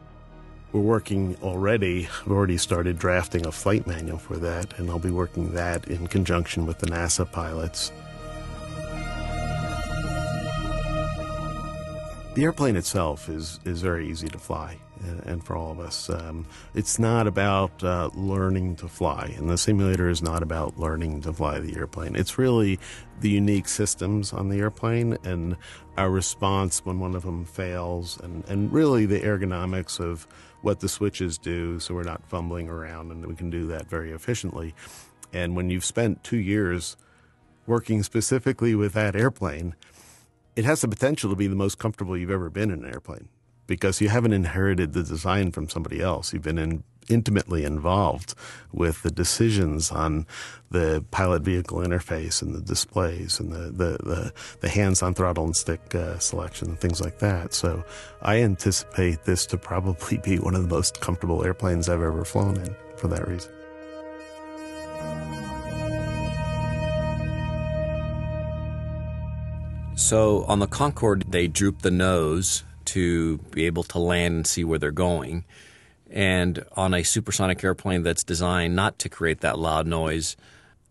We're 0.72 0.82
working 0.82 1.36
already, 1.42 2.08
we've 2.24 2.36
already 2.36 2.58
started 2.58 2.96
drafting 2.96 3.44
a 3.44 3.50
flight 3.50 3.88
manual 3.88 4.18
for 4.18 4.36
that, 4.36 4.78
and 4.78 4.88
I'll 4.88 5.00
be 5.00 5.10
working 5.10 5.52
that 5.54 5.88
in 5.88 6.06
conjunction 6.06 6.64
with 6.64 6.78
the 6.78 6.86
NASA 6.86 7.30
pilots. 7.30 7.90
The 12.34 12.44
airplane 12.44 12.76
itself 12.76 13.28
is, 13.28 13.58
is 13.64 13.82
very 13.82 14.08
easy 14.08 14.28
to 14.28 14.38
fly 14.38 14.78
and 15.24 15.44
for 15.44 15.56
all 15.56 15.72
of 15.72 15.80
us. 15.80 16.08
Um, 16.10 16.46
it's 16.74 16.98
not 16.98 17.26
about 17.26 17.82
uh, 17.82 18.10
learning 18.14 18.76
to 18.76 18.88
fly, 18.88 19.34
and 19.36 19.48
the 19.48 19.58
simulator 19.58 20.08
is 20.08 20.22
not 20.22 20.42
about 20.42 20.78
learning 20.78 21.22
to 21.22 21.32
fly 21.32 21.58
the 21.58 21.76
airplane. 21.76 22.16
It's 22.16 22.38
really 22.38 22.78
the 23.20 23.30
unique 23.30 23.68
systems 23.68 24.32
on 24.32 24.48
the 24.48 24.58
airplane 24.58 25.18
and 25.24 25.56
our 25.96 26.10
response 26.10 26.84
when 26.84 27.00
one 27.00 27.14
of 27.14 27.22
them 27.22 27.44
fails, 27.44 28.18
and, 28.22 28.44
and 28.48 28.72
really 28.72 29.06
the 29.06 29.20
ergonomics 29.20 30.00
of 30.00 30.26
what 30.62 30.80
the 30.80 30.88
switches 30.88 31.38
do 31.38 31.78
so 31.78 31.94
we're 31.94 32.02
not 32.02 32.26
fumbling 32.26 32.68
around 32.68 33.12
and 33.12 33.24
we 33.24 33.34
can 33.34 33.50
do 33.50 33.66
that 33.66 33.88
very 33.88 34.10
efficiently. 34.12 34.74
And 35.32 35.54
when 35.54 35.70
you've 35.70 35.84
spent 35.84 36.24
two 36.24 36.38
years 36.38 36.96
working 37.66 38.02
specifically 38.02 38.74
with 38.74 38.92
that 38.94 39.14
airplane, 39.14 39.74
it 40.56 40.64
has 40.64 40.80
the 40.80 40.88
potential 40.88 41.30
to 41.30 41.36
be 41.36 41.46
the 41.46 41.56
most 41.56 41.78
comfortable 41.78 42.16
you've 42.16 42.30
ever 42.30 42.50
been 42.50 42.70
in 42.70 42.84
an 42.84 42.90
airplane 42.90 43.28
because 43.66 44.00
you 44.00 44.08
haven't 44.08 44.32
inherited 44.32 44.92
the 44.92 45.02
design 45.02 45.52
from 45.52 45.68
somebody 45.68 46.00
else. 46.00 46.32
You've 46.32 46.42
been 46.42 46.58
in, 46.58 46.84
intimately 47.08 47.64
involved 47.64 48.34
with 48.72 49.02
the 49.02 49.10
decisions 49.10 49.90
on 49.90 50.26
the 50.70 51.04
pilot 51.10 51.42
vehicle 51.42 51.78
interface 51.78 52.42
and 52.42 52.54
the 52.54 52.60
displays 52.60 53.38
and 53.38 53.52
the, 53.52 53.70
the, 53.70 53.98
the, 54.02 54.32
the 54.60 54.68
hands 54.68 55.02
on 55.02 55.14
throttle 55.14 55.44
and 55.44 55.56
stick 55.56 55.94
uh, 55.94 56.18
selection 56.18 56.68
and 56.68 56.80
things 56.80 57.00
like 57.00 57.18
that. 57.18 57.54
So 57.54 57.84
I 58.22 58.42
anticipate 58.42 59.24
this 59.24 59.46
to 59.46 59.56
probably 59.56 60.18
be 60.18 60.38
one 60.38 60.54
of 60.54 60.62
the 60.62 60.74
most 60.74 61.00
comfortable 61.00 61.44
airplanes 61.44 61.88
I've 61.88 62.02
ever 62.02 62.24
flown 62.24 62.56
in 62.56 62.74
for 62.96 63.08
that 63.08 63.26
reason. 63.28 63.52
So 69.96 70.44
on 70.44 70.58
the 70.58 70.66
Concorde, 70.66 71.24
they 71.28 71.48
droop 71.48 71.82
the 71.82 71.90
nose 71.90 72.64
to 72.96 73.36
be 73.50 73.66
able 73.66 73.82
to 73.82 73.98
land 73.98 74.34
and 74.34 74.46
see 74.46 74.64
where 74.64 74.78
they're 74.78 74.90
going. 74.90 75.44
And 76.10 76.64
on 76.76 76.94
a 76.94 77.02
supersonic 77.02 77.62
airplane 77.62 78.02
that's 78.02 78.24
designed 78.24 78.74
not 78.74 78.98
to 79.00 79.10
create 79.10 79.40
that 79.40 79.58
loud 79.58 79.86
noise, 79.86 80.34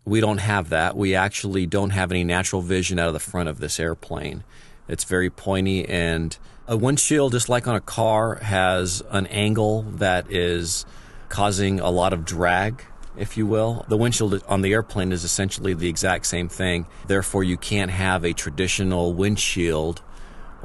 we 0.06 0.22
don't 0.22 0.38
have 0.38 0.70
that. 0.70 0.96
We 0.96 1.16
actually 1.16 1.66
don't 1.66 1.90
have 1.90 2.12
any 2.12 2.24
natural 2.24 2.62
vision 2.62 3.00
out 3.00 3.08
of 3.08 3.14
the 3.14 3.20
front 3.20 3.50
of 3.50 3.60
this 3.60 3.80
airplane. 3.80 4.44
It's 4.88 5.04
very 5.04 5.32
pointy, 5.32 5.84
and 5.90 6.38
a 6.68 6.78
windshield, 6.78 7.32
just 7.32 7.50
like 7.50 7.68
on 7.68 7.76
a 7.76 7.82
car, 7.82 8.36
has 8.36 9.02
an 9.10 9.26
angle 9.28 9.82
that 9.82 10.32
is 10.32 10.86
causing 11.30 11.80
a 11.80 11.90
lot 11.90 12.14
of 12.14 12.24
drag, 12.24 12.84
if 13.18 13.36
you 13.36 13.48
will. 13.48 13.84
The 13.88 13.98
windshield 13.98 14.44
on 14.48 14.62
the 14.62 14.74
airplane 14.74 15.12
is 15.12 15.24
essentially 15.24 15.74
the 15.74 15.90
exact 15.90 16.28
same 16.28 16.50
thing. 16.50 16.86
Therefore, 17.08 17.44
you 17.44 17.58
can't 17.58 17.90
have 17.90 18.24
a 18.24 18.34
traditional 18.34 19.12
windshield 19.16 20.04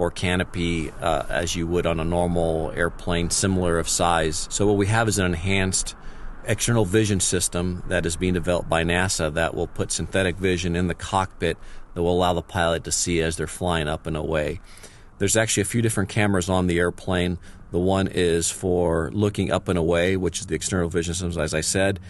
or 0.01 0.11
canopy 0.11 0.91
uh, 1.03 1.25
as 1.29 1.55
you 1.55 1.67
would 1.67 1.85
on 1.85 2.01
a 2.01 2.05
normal 2.05 2.73
airplane, 2.75 3.29
similar 3.29 3.79
of 3.79 3.87
size. 3.87 4.49
So 4.51 4.67
what 4.67 4.79
we 4.79 4.87
have 4.87 5.09
is 5.09 5.19
an 5.19 5.27
enhanced 5.27 5.95
external 6.47 6.87
vision 6.87 7.21
system 7.21 7.83
that 7.89 8.07
is 8.07 8.17
being 8.17 8.33
developed 8.33 8.67
by 8.67 8.83
NASA 8.83 9.33
that 9.35 9.55
will 9.55 9.67
put 9.67 9.93
synthetic 9.93 10.37
vision 10.37 10.75
in 10.75 10.87
the 10.87 10.95
cockpit 10.95 11.59
that 11.93 12.03
will 12.03 12.15
allow 12.15 12.33
the 12.33 12.41
pilot 12.41 12.83
to 12.85 12.91
see 12.91 13.21
as 13.21 13.37
they're 13.37 13.47
flying 13.47 13.89
up 13.89 14.07
and 14.07 14.17
away. 14.17 14.61
There's 15.19 15.37
actually 15.37 15.63
a 15.63 15.67
few 15.67 15.83
different 15.83 16.09
cameras 16.09 16.49
on 16.49 16.67
the 16.67 16.79
airplane. 16.79 17.39
The 17.71 17.79
one 17.79 18.09
is 18.09 18.51
for 18.51 19.11
looking 19.13 19.53
up 19.53 19.69
and 19.69 19.79
away, 19.79 20.17
which 20.17 20.41
is 20.41 20.47
the 20.47 20.55
external 20.55 20.89
vision 20.89 21.13
systems, 21.13 21.37
as 21.37 21.53
I 21.53 21.61
said. 21.61 22.01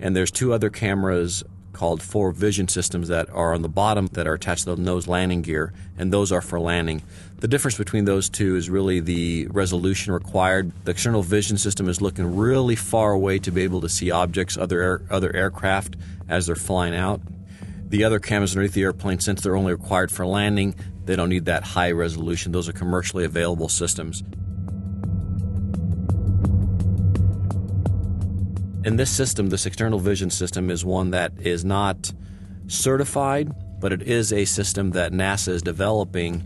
And 0.00 0.16
there's 0.16 0.30
two 0.30 0.54
other 0.54 0.70
cameras 0.70 1.44
called 1.74 2.00
four 2.00 2.32
vision 2.32 2.68
systems 2.68 3.08
that 3.08 3.28
are 3.30 3.52
on 3.52 3.60
the 3.60 3.68
bottom 3.68 4.06
that 4.12 4.26
are 4.26 4.34
attached 4.34 4.64
to 4.64 4.74
the 4.74 4.80
nose 4.80 5.06
landing 5.06 5.42
gear, 5.42 5.74
and 5.98 6.10
those 6.10 6.32
are 6.32 6.40
for 6.40 6.58
landing. 6.58 7.02
The 7.44 7.48
difference 7.48 7.76
between 7.76 8.06
those 8.06 8.30
two 8.30 8.56
is 8.56 8.70
really 8.70 9.00
the 9.00 9.48
resolution 9.48 10.14
required. 10.14 10.72
The 10.86 10.92
external 10.92 11.22
vision 11.22 11.58
system 11.58 11.90
is 11.90 12.00
looking 12.00 12.36
really 12.36 12.74
far 12.74 13.12
away 13.12 13.38
to 13.40 13.52
be 13.52 13.64
able 13.64 13.82
to 13.82 13.88
see 13.90 14.10
objects, 14.10 14.56
other 14.56 14.80
air, 14.80 15.02
other 15.10 15.30
aircraft 15.36 15.96
as 16.26 16.46
they're 16.46 16.56
flying 16.56 16.94
out. 16.94 17.20
The 17.90 18.02
other 18.02 18.18
cameras 18.18 18.52
underneath 18.52 18.72
the 18.72 18.84
airplane, 18.84 19.20
since 19.20 19.42
they're 19.42 19.56
only 19.56 19.72
required 19.72 20.10
for 20.10 20.24
landing, 20.24 20.74
they 21.04 21.16
don't 21.16 21.28
need 21.28 21.44
that 21.44 21.64
high 21.64 21.90
resolution. 21.90 22.50
Those 22.50 22.66
are 22.66 22.72
commercially 22.72 23.26
available 23.26 23.68
systems. 23.68 24.22
And 28.86 28.98
this 28.98 29.10
system, 29.10 29.50
this 29.50 29.66
external 29.66 29.98
vision 29.98 30.30
system, 30.30 30.70
is 30.70 30.82
one 30.82 31.10
that 31.10 31.32
is 31.40 31.62
not 31.62 32.10
certified, 32.68 33.52
but 33.80 33.92
it 33.92 34.00
is 34.00 34.32
a 34.32 34.46
system 34.46 34.92
that 34.92 35.12
NASA 35.12 35.48
is 35.48 35.60
developing 35.60 36.42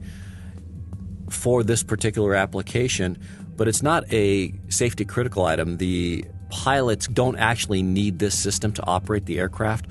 for 1.30 1.62
this 1.62 1.82
particular 1.82 2.35
application. 2.35 3.18
But 3.56 3.68
it's 3.68 3.82
not 3.82 4.04
a 4.12 4.54
safety 4.68 5.04
critical 5.04 5.44
item. 5.44 5.78
The 5.78 6.25
pilots 6.50 7.06
don't 7.08 7.37
actually 7.37 7.82
need 7.82 8.18
this 8.18 8.38
system 8.38 8.73
to 8.73 8.87
operate 8.87 9.26
the 9.26 9.38
aircraft 9.38 9.87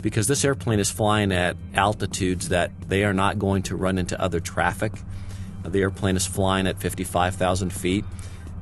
because 0.00 0.26
this 0.26 0.44
airplane 0.44 0.80
is 0.80 0.90
flying 0.90 1.30
at 1.30 1.56
altitudes 1.74 2.48
that 2.48 2.72
they 2.88 3.04
are 3.04 3.12
not 3.12 3.38
going 3.38 3.62
to 3.64 3.76
run 3.76 3.98
into 3.98 4.20
other 4.20 4.40
traffic. 4.40 4.92
The 5.64 5.80
airplane 5.80 6.16
is 6.16 6.26
flying 6.26 6.66
at 6.66 6.78
55,000 6.78 7.72
feet 7.72 8.04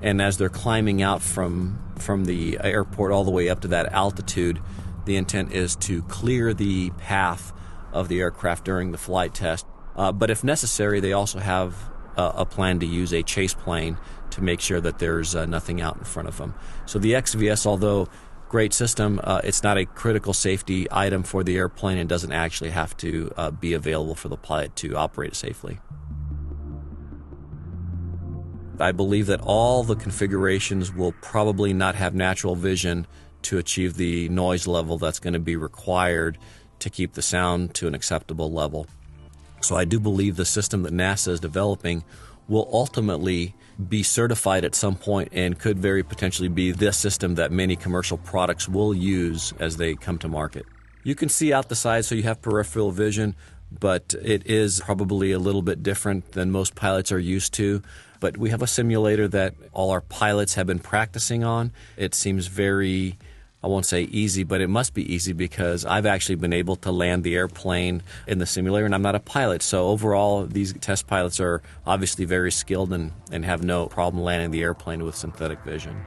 and 0.03 0.21
as 0.23 0.39
they're 0.39 0.49
climbing 0.49 1.03
out 1.03 1.23
from 1.23 1.79
from 1.97 2.25
the 2.25 2.59
airport 2.63 3.13
all 3.13 3.25
the 3.25 3.31
way 3.31 3.51
up 3.51 3.61
to 3.61 3.69
that 3.69 3.93
altitude, 3.93 4.59
the 5.05 5.17
intent 5.17 5.53
is 5.53 5.77
to 5.77 6.03
clear 6.05 6.55
the 6.55 6.89
path 6.91 7.53
of 7.93 8.09
the 8.09 8.21
aircraft 8.21 8.65
during 8.65 8.91
the 8.91 8.99
flight 8.99 9.35
test. 9.35 9.67
Uh, 9.97 10.11
but 10.11 10.31
if 10.31 10.43
necessary, 10.43 11.01
they 11.01 11.13
also 11.13 11.39
have 11.39 11.90
a, 12.17 12.33
a, 12.37 12.47
plan 12.47 12.81
to 12.81 12.87
use 12.87 13.13
a 13.13 13.23
chase 13.23 13.55
plane 13.55 13.97
to 14.31 14.43
make 14.43 14.61
sure 14.61 14.81
that 14.81 14.99
there's 14.99 15.35
uh, 15.35 15.47
nothing 15.47 15.81
out 15.81 15.97
in 15.97 16.05
front 16.05 16.29
of 16.29 16.37
them. 16.37 16.55
So 16.87 16.99
the 16.99 17.13
XVS, 17.13 17.67
although 17.67 18.09
great 18.49 18.73
system, 18.73 19.21
uh, 19.23 19.41
it's 19.45 19.63
not 19.63 19.79
a 19.79 19.87
critical 19.87 20.33
safety 20.33 20.87
item 20.91 21.23
for 21.23 21.45
the 21.45 21.57
airplane 21.57 21.99
and 21.99 22.09
doesn't 22.09 22.33
actually 22.33 22.71
have 22.71 22.97
to 22.99 23.33
uh, 23.37 23.51
be 23.51 23.73
available 23.73 24.15
for 24.15 24.29
the 24.29 24.37
pilot 24.37 24.75
to 24.77 24.97
operate 24.97 25.35
safely. 25.35 25.79
I 28.81 28.93
believe 28.93 29.27
that 29.27 29.41
all 29.43 29.85
the 29.85 29.95
configurations 29.95 30.93
will 30.93 31.13
probably 31.21 31.75
not 31.75 31.95
have 31.97 32.15
natural 32.15 32.57
vision 32.57 33.07
to 33.43 33.59
achieve 33.59 33.95
the 33.95 34.29
noise 34.31 34.67
level 34.67 34.99
that's 34.99 35.19
going 35.19 35.35
to 35.35 35.41
be 35.41 35.57
required 35.57 36.39
to 36.81 36.91
keep 36.91 37.13
the 37.13 37.23
sound 37.23 37.75
to 37.75 37.87
an 37.87 37.95
acceptable 37.95 38.51
level. 38.51 38.87
So 39.61 39.77
I 39.77 39.85
do 39.85 40.01
believe 40.01 40.37
the 40.37 40.45
system 40.45 40.83
that 40.83 40.93
NASA 40.93 41.29
is 41.29 41.41
developing 41.41 42.05
will 42.49 42.69
ultimately 42.73 43.55
be 43.89 44.03
certified 44.03 44.65
at 44.65 44.75
some 44.75 44.97
point 44.97 45.29
and 45.33 45.59
could 45.59 45.79
very 45.79 46.03
potentially 46.03 46.49
be 46.49 46.73
the 46.73 46.93
system 46.93 47.37
that 47.37 47.53
many 47.53 47.77
commercial 47.77 48.19
products 48.19 48.69
will 48.69 48.93
use 48.93 49.55
as 49.59 49.77
they 49.77 49.95
come 49.95 50.19
to 50.19 50.29
market. 50.29 50.67
You 51.05 51.15
can 51.15 51.29
see 51.29 51.53
out 51.53 51.69
the 51.69 51.77
side 51.77 52.05
so 52.05 52.15
you 52.15 52.25
have 52.25 52.43
peripheral 52.43 52.91
vision, 52.91 53.37
but 53.71 54.15
it 54.23 54.47
is 54.47 54.81
probably 54.81 55.33
a 55.33 55.39
little 55.39 55.63
bit 55.63 55.83
different 55.83 56.33
than 56.33 56.51
most 56.51 56.75
pilots 56.75 57.13
are 57.13 57.19
used 57.19 57.55
to. 57.55 57.83
But 58.19 58.37
we 58.37 58.51
have 58.51 58.61
a 58.61 58.67
simulator 58.67 59.29
that 59.29 59.55
all 59.73 59.91
our 59.91 60.03
pilots 60.03 60.55
have 60.55 60.67
been 60.67 60.81
practicing 60.81 61.43
on. 61.43 61.73
It 61.97 62.15
seems 62.15 62.49
very 62.49 63.17
I 63.63 63.67
won't 63.67 63.85
say 63.85 64.03
easy, 64.03 64.43
but 64.43 64.61
it 64.61 64.69
must 64.69 64.95
be 64.95 65.13
easy 65.13 65.33
because 65.33 65.85
I've 65.85 66.07
actually 66.07 66.37
been 66.37 66.53
able 66.53 66.77
to 66.77 66.91
land 66.91 67.25
the 67.25 67.37
airplane 67.37 68.03
in 68.27 68.39
the 68.39 68.47
simulator 68.47 68.87
and 68.87 68.95
I'm 68.95 69.03
not 69.03 69.15
a 69.15 69.21
pilot. 69.21 69.63
So 69.63 69.89
overall, 69.89 70.47
these 70.47 70.73
test 70.75 71.07
pilots 71.07 71.41
are 71.41 71.63
obviously 71.87 72.25
very 72.25 72.51
skilled 72.51 72.93
and, 72.93 73.13
and 73.31 73.45
have 73.45 73.63
no 73.63 73.87
problem 73.87 74.25
landing 74.25 74.51
the 74.51 74.63
airplane 74.63 75.05
with 75.05 75.15
synthetic 75.15 75.61
vision. 75.63 76.05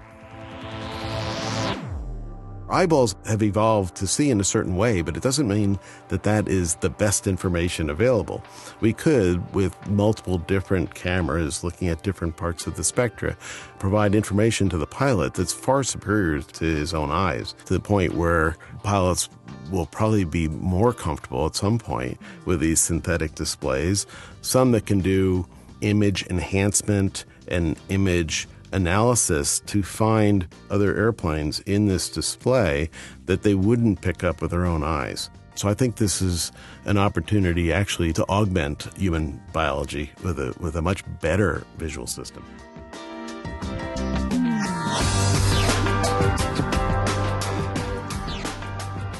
Eyeballs 2.74 3.15
have 3.27 3.44
evolved 3.44 3.96
to 3.96 4.08
see 4.08 4.32
in 4.32 4.42
a 4.42 4.44
certain 4.44 4.75
way, 4.75 5.01
but 5.01 5.15
it 5.15 5.22
doesn't 5.22 5.48
mean 5.48 5.77
that 6.08 6.24
that 6.24 6.48
is 6.48 6.75
the 6.75 6.89
best 6.89 7.27
information 7.27 7.89
available. 7.89 8.44
We 8.82 8.94
could, 8.94 9.53
with 9.53 9.75
multiple 9.88 10.39
different 10.39 10.96
cameras 10.96 11.63
looking 11.63 11.88
at 11.89 12.01
different 12.01 12.36
parts 12.36 12.65
of 12.65 12.75
the 12.75 12.84
spectra, 12.84 13.38
provide 13.77 14.15
information 14.15 14.70
to 14.70 14.77
the 14.77 14.88
pilot 14.88 15.36
that's 15.36 15.53
far 15.53 15.84
superior 15.84 16.42
to 16.42 16.65
his 16.65 16.94
own 16.94 17.12
eyes, 17.12 17.53
to 17.65 17.74
the 17.74 17.80
point 17.80 18.15
where 18.15 18.58
pilots 18.82 19.30
will 19.72 19.86
probably 19.86 20.24
be 20.24 20.48
more 20.48 20.94
comfortable 20.94 21.46
at 21.46 21.56
some 21.56 21.77
point 21.77 22.18
with 22.46 22.60
these 22.60 22.82
synthetic 22.82 23.36
displays. 23.36 24.08
Some 24.42 24.72
that 24.72 24.88
can 24.88 25.00
do 25.00 25.46
image 25.82 26.25
enhancement 26.27 27.25
and 27.48 27.77
image 27.89 28.48
analysis 28.74 29.60
to 29.62 29.84
find 29.84 30.48
other 30.70 30.96
airplanes 30.96 31.60
in 31.62 31.88
this 31.88 32.10
display 32.10 32.89
that 33.25 33.44
they 33.44 33.56
wouldn't 33.56 34.01
pick 34.01 34.24
up 34.24 34.42
with 34.42 34.51
their 34.51 34.65
own 34.65 34.84
eyes. 34.84 35.30
So 35.56 35.70
I 35.70 35.75
think 35.75 35.98
this 35.98 36.22
is 36.22 36.51
an 36.86 36.98
opportunity 36.98 37.72
actually 37.72 38.12
to 38.13 38.25
augment 38.25 38.89
human 38.98 39.42
biology 39.53 40.12
with 40.24 40.39
a 40.39 40.56
with 40.60 40.75
a 40.75 40.82
much 40.82 41.03
better 41.22 41.63
visual 41.77 42.08
system. 42.08 42.44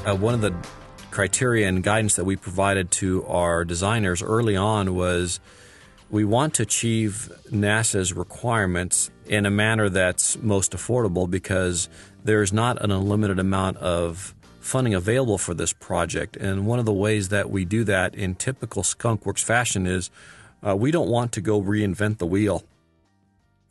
Uh, 0.04 0.14
one 0.16 0.34
of 0.34 0.40
the 0.42 0.54
criteria 1.10 1.68
and 1.68 1.82
guidance 1.82 2.16
that 2.16 2.24
we 2.24 2.36
provided 2.36 2.90
to 2.90 3.24
our 3.26 3.64
designers 3.64 4.20
early 4.20 4.56
on 4.56 4.94
was 4.94 5.38
we 6.10 6.24
want 6.24 6.54
to 6.54 6.62
achieve 6.62 7.32
NASA's 7.50 8.12
requirements 8.12 9.10
in 9.26 9.46
a 9.46 9.50
manner 9.50 9.88
that's 9.88 10.36
most 10.42 10.72
affordable 10.72 11.28
because 11.28 11.88
there 12.24 12.42
is 12.42 12.52
not 12.52 12.82
an 12.82 12.90
unlimited 12.90 13.38
amount 13.38 13.76
of 13.78 14.34
funding 14.60 14.94
available 14.94 15.38
for 15.38 15.54
this 15.54 15.72
project. 15.72 16.36
And 16.36 16.66
one 16.66 16.78
of 16.78 16.86
the 16.86 16.92
ways 16.92 17.28
that 17.28 17.50
we 17.50 17.64
do 17.64 17.84
that 17.84 18.14
in 18.14 18.34
typical 18.34 18.82
Skunkworks 18.82 19.42
fashion 19.44 19.86
is 19.86 20.10
uh, 20.66 20.74
we 20.74 20.90
don't 20.90 21.08
want 21.08 21.32
to 21.32 21.40
go 21.40 21.60
reinvent 21.60 22.18
the 22.18 22.26
wheel. 22.26 22.64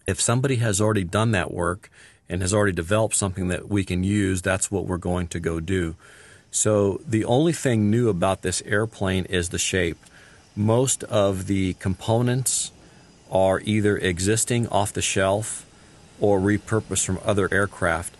If 0.06 0.22
somebody 0.22 0.58
has 0.58 0.80
already 0.80 1.04
done 1.04 1.32
that 1.32 1.52
work 1.52 1.90
and 2.30 2.42
has 2.42 2.54
already 2.54 2.74
developed 2.74 3.16
something 3.16 3.48
that 3.48 3.70
we 3.70 3.84
can 3.84 4.04
use, 4.04 4.42
that's 4.42 4.70
what 4.70 4.86
we're 4.86 4.98
going 4.98 5.28
to 5.30 5.40
go 5.40 5.60
do. 5.60 5.96
So 6.52 7.02
the 7.08 7.26
only 7.26 7.54
thing 7.54 7.90
new 7.90 8.10
about 8.10 8.44
this 8.44 8.62
airplane 8.64 9.26
is 9.26 9.50
the 9.50 9.58
shape. 9.58 9.98
Most 10.56 11.04
of 11.06 11.48
the 11.48 11.74
components 11.76 12.72
are 13.32 13.60
either 13.62 13.98
existing 13.98 14.68
off 14.68 14.94
the 14.94 15.02
shelf 15.02 15.66
or 16.20 16.40
repurposed 16.40 17.06
from 17.06 17.20
other 17.26 17.52
aircraft. 17.52 18.16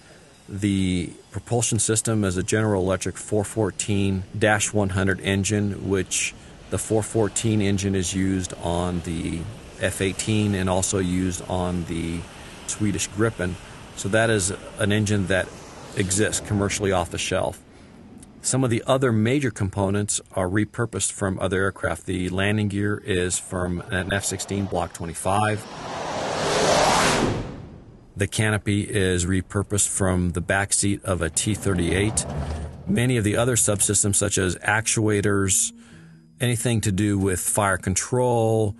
The 0.50 1.12
propulsion 1.32 1.78
system 1.78 2.24
is 2.24 2.36
a 2.36 2.42
General 2.42 2.82
Electric 2.82 3.18
414 3.18 4.24
100 4.72 5.20
engine, 5.22 5.88
which 5.88 6.34
the 6.72 6.80
414 6.80 7.62
engine 7.62 7.94
is 7.94 8.16
used 8.16 8.56
on 8.64 9.02
the 9.02 9.42
F 9.80 10.02
18 10.02 10.56
and 10.56 10.68
also 10.68 10.98
used 10.98 11.48
on 11.48 11.86
the 11.86 12.20
Swedish 12.66 13.08
Gripen. 13.10 13.54
So 13.96 14.10
that 14.10 14.32
is 14.32 14.52
an 14.80 14.92
engine 14.92 15.28
that 15.28 15.48
exists 15.96 16.42
commercially 16.48 16.92
off 16.92 17.12
the 17.12 17.20
shelf. 17.20 17.63
Some 18.44 18.66
of 18.66 18.70
the 18.70 18.84
other 18.86 19.14
major 19.14 19.52
components 19.52 20.20
are 20.34 20.50
repurposed 20.50 21.14
from 21.14 21.40
other 21.40 21.64
aircraft. 21.64 22.06
The 22.06 22.28
landing 22.28 22.68
gear 22.68 23.02
is 23.06 23.40
from 23.40 23.80
an 23.90 24.12
F 24.12 24.26
16 24.26 24.66
Block 24.66 24.92
25. 24.92 25.66
The 28.18 28.28
canopy 28.28 28.82
is 28.82 29.26
repurposed 29.26 29.88
from 29.88 30.32
the 30.32 30.42
back 30.42 30.74
seat 30.74 31.02
of 31.06 31.22
a 31.22 31.30
T 31.30 31.56
38. 31.56 32.26
Many 32.86 33.16
of 33.16 33.24
the 33.24 33.38
other 33.38 33.56
subsystems, 33.56 34.16
such 34.16 34.38
as 34.38 34.58
actuators, 34.58 35.72
anything 36.42 36.82
to 36.82 36.92
do 36.92 37.18
with 37.18 37.40
fire 37.40 37.78
control 37.78 38.76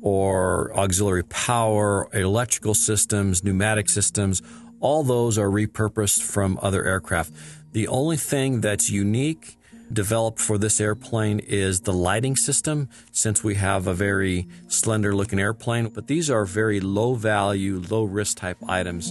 or 0.00 0.74
auxiliary 0.74 1.24
power, 1.24 2.08
electrical 2.14 2.72
systems, 2.72 3.44
pneumatic 3.44 3.90
systems, 3.90 4.40
all 4.80 5.04
those 5.04 5.36
are 5.36 5.50
repurposed 5.50 6.22
from 6.22 6.58
other 6.62 6.82
aircraft. 6.82 7.30
The 7.72 7.88
only 7.88 8.18
thing 8.18 8.60
that's 8.60 8.90
unique 8.90 9.56
developed 9.90 10.38
for 10.40 10.58
this 10.58 10.78
airplane 10.78 11.38
is 11.38 11.80
the 11.80 11.92
lighting 11.92 12.36
system, 12.36 12.90
since 13.12 13.42
we 13.42 13.54
have 13.54 13.86
a 13.86 13.94
very 13.94 14.46
slender 14.68 15.14
looking 15.14 15.40
airplane. 15.40 15.88
But 15.88 16.06
these 16.06 16.28
are 16.28 16.44
very 16.44 16.80
low 16.80 17.14
value, 17.14 17.82
low 17.88 18.04
risk 18.04 18.36
type 18.36 18.58
items. 18.68 19.10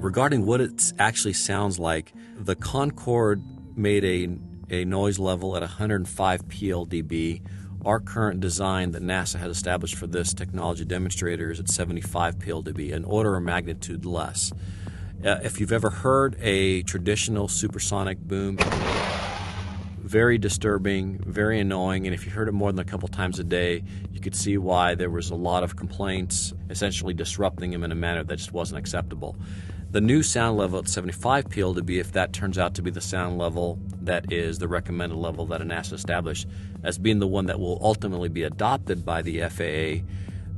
Regarding 0.00 0.46
what 0.46 0.60
it 0.60 0.92
actually 0.96 1.32
sounds 1.32 1.80
like, 1.80 2.12
the 2.38 2.54
Concorde 2.54 3.42
made 3.76 4.04
a, 4.04 4.28
a 4.72 4.84
noise 4.84 5.18
level 5.18 5.56
at 5.56 5.62
105 5.62 6.46
PLDB 6.46 7.42
our 7.84 8.00
current 8.00 8.40
design 8.40 8.92
that 8.92 9.02
NASA 9.02 9.38
had 9.38 9.50
established 9.50 9.94
for 9.94 10.06
this 10.06 10.32
technology 10.32 10.84
demonstrator 10.84 11.50
is 11.50 11.60
at 11.60 11.68
75 11.68 12.38
PLDB, 12.38 12.94
an 12.94 13.04
order 13.04 13.36
of 13.36 13.42
magnitude 13.42 14.04
less. 14.04 14.52
Uh, 15.24 15.38
if 15.42 15.60
you've 15.60 15.72
ever 15.72 15.90
heard 15.90 16.36
a 16.40 16.82
traditional 16.82 17.48
supersonic 17.48 18.18
boom, 18.18 18.58
very 19.98 20.38
disturbing, 20.38 21.18
very 21.18 21.60
annoying, 21.60 22.06
and 22.06 22.14
if 22.14 22.24
you 22.26 22.32
heard 22.32 22.48
it 22.48 22.52
more 22.52 22.70
than 22.70 22.78
a 22.78 22.84
couple 22.84 23.08
times 23.08 23.38
a 23.38 23.44
day, 23.44 23.82
you 24.12 24.20
could 24.20 24.34
see 24.34 24.56
why 24.58 24.94
there 24.94 25.10
was 25.10 25.30
a 25.30 25.34
lot 25.34 25.62
of 25.62 25.76
complaints, 25.76 26.52
essentially 26.70 27.14
disrupting 27.14 27.70
them 27.70 27.84
in 27.84 27.92
a 27.92 27.94
manner 27.94 28.22
that 28.22 28.36
just 28.36 28.52
wasn't 28.52 28.78
acceptable. 28.78 29.36
The 29.94 30.00
new 30.00 30.24
sound 30.24 30.58
level 30.58 30.80
at 30.80 30.88
75 30.88 31.44
PLDB, 31.44 32.00
if 32.00 32.10
that 32.14 32.32
turns 32.32 32.58
out 32.58 32.74
to 32.74 32.82
be 32.82 32.90
the 32.90 33.00
sound 33.00 33.38
level 33.38 33.78
that 34.02 34.32
is 34.32 34.58
the 34.58 34.66
recommended 34.66 35.14
level 35.14 35.46
that 35.46 35.60
NASA 35.60 35.92
established 35.92 36.48
as 36.82 36.98
being 36.98 37.20
the 37.20 37.28
one 37.28 37.46
that 37.46 37.60
will 37.60 37.78
ultimately 37.80 38.28
be 38.28 38.42
adopted 38.42 39.04
by 39.04 39.22
the 39.22 39.42
FAA, 39.42 40.04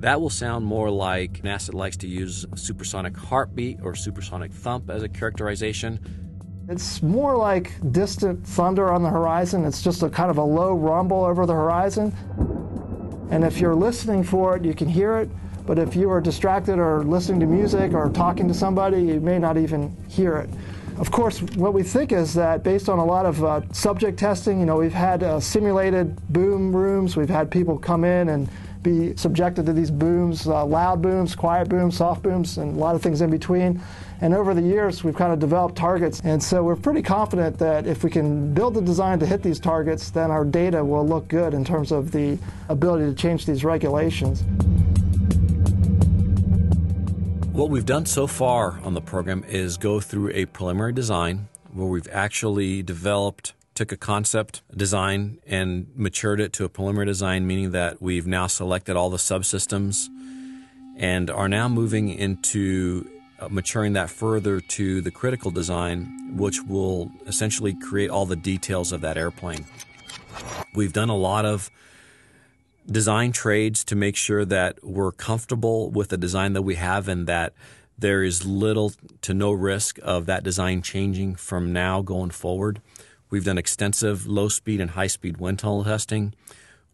that 0.00 0.22
will 0.22 0.30
sound 0.30 0.64
more 0.64 0.90
like 0.90 1.42
NASA 1.42 1.74
likes 1.74 1.98
to 1.98 2.08
use 2.08 2.46
supersonic 2.54 3.14
heartbeat 3.14 3.78
or 3.82 3.94
supersonic 3.94 4.52
thump 4.52 4.88
as 4.88 5.02
a 5.02 5.08
characterization. 5.10 6.00
It's 6.70 7.02
more 7.02 7.36
like 7.36 7.74
distant 7.92 8.46
thunder 8.46 8.90
on 8.90 9.02
the 9.02 9.10
horizon. 9.10 9.66
It's 9.66 9.82
just 9.82 10.02
a 10.02 10.08
kind 10.08 10.30
of 10.30 10.38
a 10.38 10.44
low 10.44 10.72
rumble 10.72 11.26
over 11.26 11.44
the 11.44 11.52
horizon. 11.52 12.10
And 13.30 13.44
if 13.44 13.58
you're 13.58 13.74
listening 13.74 14.24
for 14.24 14.56
it, 14.56 14.64
you 14.64 14.72
can 14.72 14.88
hear 14.88 15.18
it. 15.18 15.28
But 15.66 15.78
if 15.78 15.96
you 15.96 16.10
are 16.10 16.20
distracted 16.20 16.78
or 16.78 17.02
listening 17.02 17.40
to 17.40 17.46
music 17.46 17.92
or 17.92 18.08
talking 18.10 18.46
to 18.48 18.54
somebody, 18.54 19.02
you 19.02 19.20
may 19.20 19.38
not 19.38 19.56
even 19.56 19.94
hear 20.08 20.36
it. 20.36 20.50
Of 20.98 21.10
course, 21.10 21.42
what 21.42 21.74
we 21.74 21.82
think 21.82 22.12
is 22.12 22.32
that 22.34 22.62
based 22.62 22.88
on 22.88 22.98
a 22.98 23.04
lot 23.04 23.26
of 23.26 23.44
uh, 23.44 23.60
subject 23.72 24.18
testing, 24.18 24.60
you 24.60 24.66
know, 24.66 24.76
we've 24.76 24.94
had 24.94 25.22
uh, 25.22 25.40
simulated 25.40 26.16
boom 26.32 26.74
rooms, 26.74 27.16
we've 27.16 27.28
had 27.28 27.50
people 27.50 27.76
come 27.76 28.04
in 28.04 28.30
and 28.30 28.48
be 28.82 29.14
subjected 29.16 29.66
to 29.66 29.72
these 29.72 29.90
booms, 29.90 30.46
uh, 30.46 30.64
loud 30.64 31.02
booms, 31.02 31.34
quiet 31.34 31.68
booms, 31.68 31.96
soft 31.96 32.22
booms, 32.22 32.56
and 32.56 32.76
a 32.76 32.78
lot 32.78 32.94
of 32.94 33.02
things 33.02 33.20
in 33.20 33.30
between. 33.30 33.82
And 34.20 34.32
over 34.32 34.54
the 34.54 34.62
years, 34.62 35.04
we've 35.04 35.16
kind 35.16 35.32
of 35.32 35.38
developed 35.38 35.76
targets. 35.76 36.20
And 36.24 36.42
so 36.42 36.62
we're 36.62 36.76
pretty 36.76 37.02
confident 37.02 37.58
that 37.58 37.86
if 37.86 38.04
we 38.04 38.08
can 38.08 38.54
build 38.54 38.74
the 38.74 38.80
design 38.80 39.18
to 39.18 39.26
hit 39.26 39.42
these 39.42 39.60
targets, 39.60 40.10
then 40.10 40.30
our 40.30 40.44
data 40.44 40.82
will 40.82 41.06
look 41.06 41.28
good 41.28 41.52
in 41.52 41.64
terms 41.64 41.92
of 41.92 42.12
the 42.12 42.38
ability 42.68 43.04
to 43.04 43.14
change 43.14 43.44
these 43.44 43.64
regulations. 43.64 44.44
What 47.56 47.70
we've 47.70 47.86
done 47.86 48.04
so 48.04 48.26
far 48.26 48.78
on 48.84 48.92
the 48.92 49.00
program 49.00 49.42
is 49.48 49.78
go 49.78 49.98
through 49.98 50.30
a 50.34 50.44
preliminary 50.44 50.92
design 50.92 51.48
where 51.72 51.86
we've 51.86 52.06
actually 52.12 52.82
developed, 52.82 53.54
took 53.74 53.92
a 53.92 53.96
concept 53.96 54.60
design 54.76 55.38
and 55.46 55.86
matured 55.96 56.38
it 56.38 56.52
to 56.52 56.66
a 56.66 56.68
preliminary 56.68 57.06
design, 57.06 57.46
meaning 57.46 57.70
that 57.70 58.02
we've 58.02 58.26
now 58.26 58.46
selected 58.46 58.94
all 58.94 59.08
the 59.08 59.16
subsystems 59.16 60.08
and 60.98 61.30
are 61.30 61.48
now 61.48 61.66
moving 61.66 62.10
into 62.10 63.08
uh, 63.40 63.48
maturing 63.48 63.94
that 63.94 64.10
further 64.10 64.60
to 64.60 65.00
the 65.00 65.10
critical 65.10 65.50
design, 65.50 66.36
which 66.36 66.62
will 66.62 67.10
essentially 67.26 67.72
create 67.72 68.10
all 68.10 68.26
the 68.26 68.36
details 68.36 68.92
of 68.92 69.00
that 69.00 69.16
airplane. 69.16 69.64
We've 70.74 70.92
done 70.92 71.08
a 71.08 71.16
lot 71.16 71.46
of 71.46 71.70
design 72.86 73.32
trades 73.32 73.84
to 73.84 73.96
make 73.96 74.16
sure 74.16 74.44
that 74.44 74.78
we're 74.82 75.12
comfortable 75.12 75.90
with 75.90 76.08
the 76.08 76.16
design 76.16 76.52
that 76.52 76.62
we 76.62 76.76
have 76.76 77.08
and 77.08 77.26
that 77.26 77.52
there 77.98 78.22
is 78.22 78.44
little 78.44 78.92
to 79.22 79.34
no 79.34 79.52
risk 79.52 79.98
of 80.02 80.26
that 80.26 80.44
design 80.44 80.82
changing 80.82 81.34
from 81.34 81.72
now 81.72 82.02
going 82.02 82.30
forward. 82.30 82.80
We've 83.30 83.44
done 83.44 83.58
extensive 83.58 84.26
low 84.26 84.48
speed 84.48 84.80
and 84.80 84.92
high 84.92 85.06
speed 85.06 85.38
wind 85.38 85.58
tunnel 85.58 85.84
testing. 85.84 86.34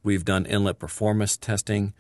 We've 0.02 0.24
done 0.24 0.46
inlet 0.46 0.78
performance 0.78 1.36
testing. 1.36 1.92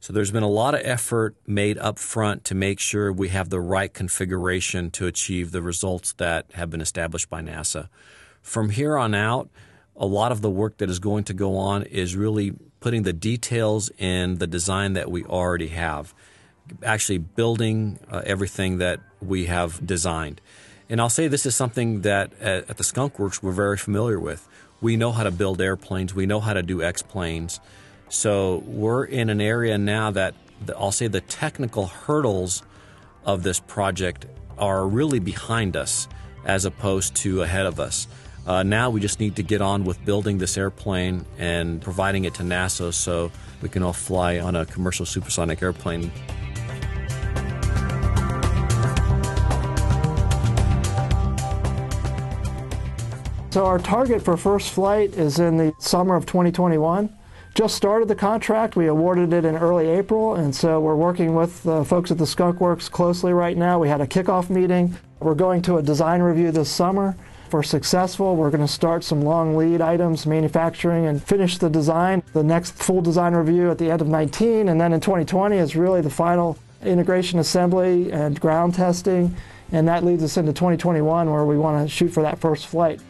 So 0.00 0.12
there's 0.12 0.30
been 0.30 0.42
a 0.42 0.48
lot 0.48 0.74
of 0.74 0.82
effort 0.84 1.34
made 1.46 1.78
up 1.78 1.98
front 1.98 2.44
to 2.44 2.54
make 2.54 2.78
sure 2.78 3.12
we 3.12 3.28
have 3.28 3.48
the 3.48 3.60
right 3.60 3.92
configuration 3.92 4.90
to 4.92 5.06
achieve 5.06 5.50
the 5.50 5.62
results 5.62 6.12
that 6.14 6.46
have 6.54 6.70
been 6.70 6.82
established 6.82 7.30
by 7.30 7.40
NASA. 7.40 7.88
From 8.42 8.70
here 8.70 8.98
on 8.98 9.14
out, 9.14 9.48
a 9.96 10.06
lot 10.06 10.32
of 10.32 10.42
the 10.42 10.50
work 10.50 10.76
that 10.78 10.90
is 10.90 10.98
going 10.98 11.24
to 11.24 11.34
go 11.34 11.56
on 11.56 11.84
is 11.84 12.16
really 12.16 12.52
putting 12.84 13.02
the 13.02 13.14
details 13.14 13.90
in 13.96 14.36
the 14.36 14.46
design 14.46 14.92
that 14.92 15.10
we 15.10 15.24
already 15.24 15.68
have. 15.68 16.12
actually 16.82 17.16
building 17.16 17.98
uh, 18.10 18.20
everything 18.26 18.76
that 18.76 19.00
we 19.22 19.46
have 19.46 19.86
designed. 19.86 20.38
And 20.90 21.00
I'll 21.00 21.08
say 21.18 21.26
this 21.28 21.46
is 21.46 21.56
something 21.56 22.02
that 22.02 22.34
at, 22.40 22.68
at 22.68 22.76
the 22.76 22.84
Skunk 22.84 23.18
Works 23.18 23.42
we're 23.42 23.52
very 23.52 23.78
familiar 23.78 24.20
with. 24.20 24.46
We 24.82 24.98
know 24.98 25.12
how 25.12 25.22
to 25.22 25.30
build 25.30 25.62
airplanes, 25.62 26.14
we 26.14 26.26
know 26.26 26.40
how 26.40 26.52
to 26.52 26.62
do 26.62 26.82
X 26.82 27.00
planes. 27.00 27.58
So 28.10 28.62
we're 28.66 29.04
in 29.04 29.30
an 29.30 29.40
area 29.40 29.78
now 29.78 30.10
that 30.10 30.34
the, 30.66 30.76
I'll 30.76 30.92
say 30.92 31.06
the 31.06 31.22
technical 31.22 31.86
hurdles 31.86 32.62
of 33.24 33.44
this 33.44 33.60
project 33.60 34.26
are 34.58 34.86
really 34.86 35.20
behind 35.20 35.74
us 35.74 36.06
as 36.44 36.66
opposed 36.66 37.14
to 37.22 37.42
ahead 37.42 37.64
of 37.64 37.80
us. 37.80 38.06
Uh, 38.46 38.62
now 38.62 38.90
we 38.90 39.00
just 39.00 39.20
need 39.20 39.36
to 39.36 39.42
get 39.42 39.62
on 39.62 39.84
with 39.84 40.04
building 40.04 40.38
this 40.38 40.58
airplane 40.58 41.24
and 41.38 41.80
providing 41.80 42.24
it 42.24 42.34
to 42.34 42.42
NASA 42.42 42.92
so 42.92 43.30
we 43.62 43.68
can 43.68 43.82
all 43.82 43.92
fly 43.92 44.38
on 44.38 44.54
a 44.54 44.66
commercial 44.66 45.06
supersonic 45.06 45.62
airplane. 45.62 46.10
So 53.50 53.64
our 53.64 53.78
target 53.78 54.20
for 54.20 54.36
first 54.36 54.72
flight 54.72 55.14
is 55.14 55.38
in 55.38 55.56
the 55.56 55.72
summer 55.78 56.16
of 56.16 56.26
2021. 56.26 57.08
Just 57.54 57.76
started 57.76 58.08
the 58.08 58.16
contract. 58.16 58.74
We 58.74 58.88
awarded 58.88 59.32
it 59.32 59.44
in 59.44 59.54
early 59.54 59.86
April, 59.86 60.34
and 60.34 60.52
so 60.52 60.80
we're 60.80 60.96
working 60.96 61.36
with 61.36 61.62
the 61.62 61.84
folks 61.84 62.10
at 62.10 62.18
the 62.18 62.26
Skunk 62.26 62.60
Works 62.60 62.88
closely 62.88 63.32
right 63.32 63.56
now. 63.56 63.78
We 63.78 63.88
had 63.88 64.00
a 64.00 64.08
kickoff 64.08 64.50
meeting. 64.50 64.96
We're 65.20 65.36
going 65.36 65.62
to 65.62 65.76
a 65.76 65.82
design 65.82 66.20
review 66.20 66.50
this 66.50 66.68
summer. 66.68 67.16
We're 67.54 67.62
successful, 67.62 68.34
we're 68.34 68.50
going 68.50 68.66
to 68.66 68.72
start 68.72 69.04
some 69.04 69.20
long 69.20 69.56
lead 69.56 69.80
items, 69.80 70.26
manufacturing, 70.26 71.06
and 71.06 71.22
finish 71.22 71.56
the 71.56 71.70
design. 71.70 72.24
The 72.32 72.42
next 72.42 72.72
full 72.72 73.00
design 73.00 73.32
review 73.32 73.70
at 73.70 73.78
the 73.78 73.92
end 73.92 74.00
of 74.00 74.08
19, 74.08 74.68
and 74.68 74.80
then 74.80 74.92
in 74.92 74.98
2020 74.98 75.58
is 75.58 75.76
really 75.76 76.00
the 76.00 76.10
final 76.10 76.58
integration 76.82 77.38
assembly 77.38 78.10
and 78.10 78.40
ground 78.40 78.74
testing, 78.74 79.36
and 79.70 79.86
that 79.86 80.02
leads 80.02 80.24
us 80.24 80.36
into 80.36 80.52
2021 80.52 81.30
where 81.30 81.44
we 81.44 81.56
want 81.56 81.88
to 81.88 81.88
shoot 81.88 82.08
for 82.08 82.24
that 82.24 82.40
first 82.40 82.66
flight. 82.66 83.00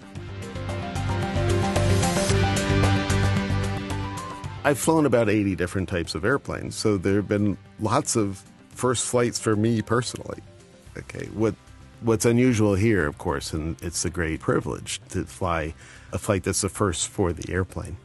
I've 4.62 4.78
flown 4.78 5.06
about 5.06 5.30
80 5.30 5.56
different 5.56 5.88
types 5.88 6.14
of 6.14 6.22
airplanes, 6.22 6.76
so 6.76 6.98
there 6.98 7.16
have 7.16 7.28
been 7.28 7.56
lots 7.80 8.14
of 8.14 8.42
first 8.68 9.06
flights 9.06 9.38
for 9.38 9.56
me 9.56 9.80
personally. 9.80 10.40
Okay, 10.98 11.28
what 11.32 11.54
what's 12.00 12.24
unusual 12.24 12.74
here, 12.74 13.06
of 13.06 13.18
course, 13.18 13.52
and 13.52 13.80
it's 13.82 14.04
a 14.04 14.10
great 14.10 14.40
privilege 14.40 15.00
to 15.10 15.24
fly 15.24 15.74
a 16.12 16.18
flight 16.18 16.44
that's 16.44 16.60
the 16.60 16.68
first 16.68 17.08
for 17.08 17.32
the 17.32 17.52
airplane. 17.52 17.96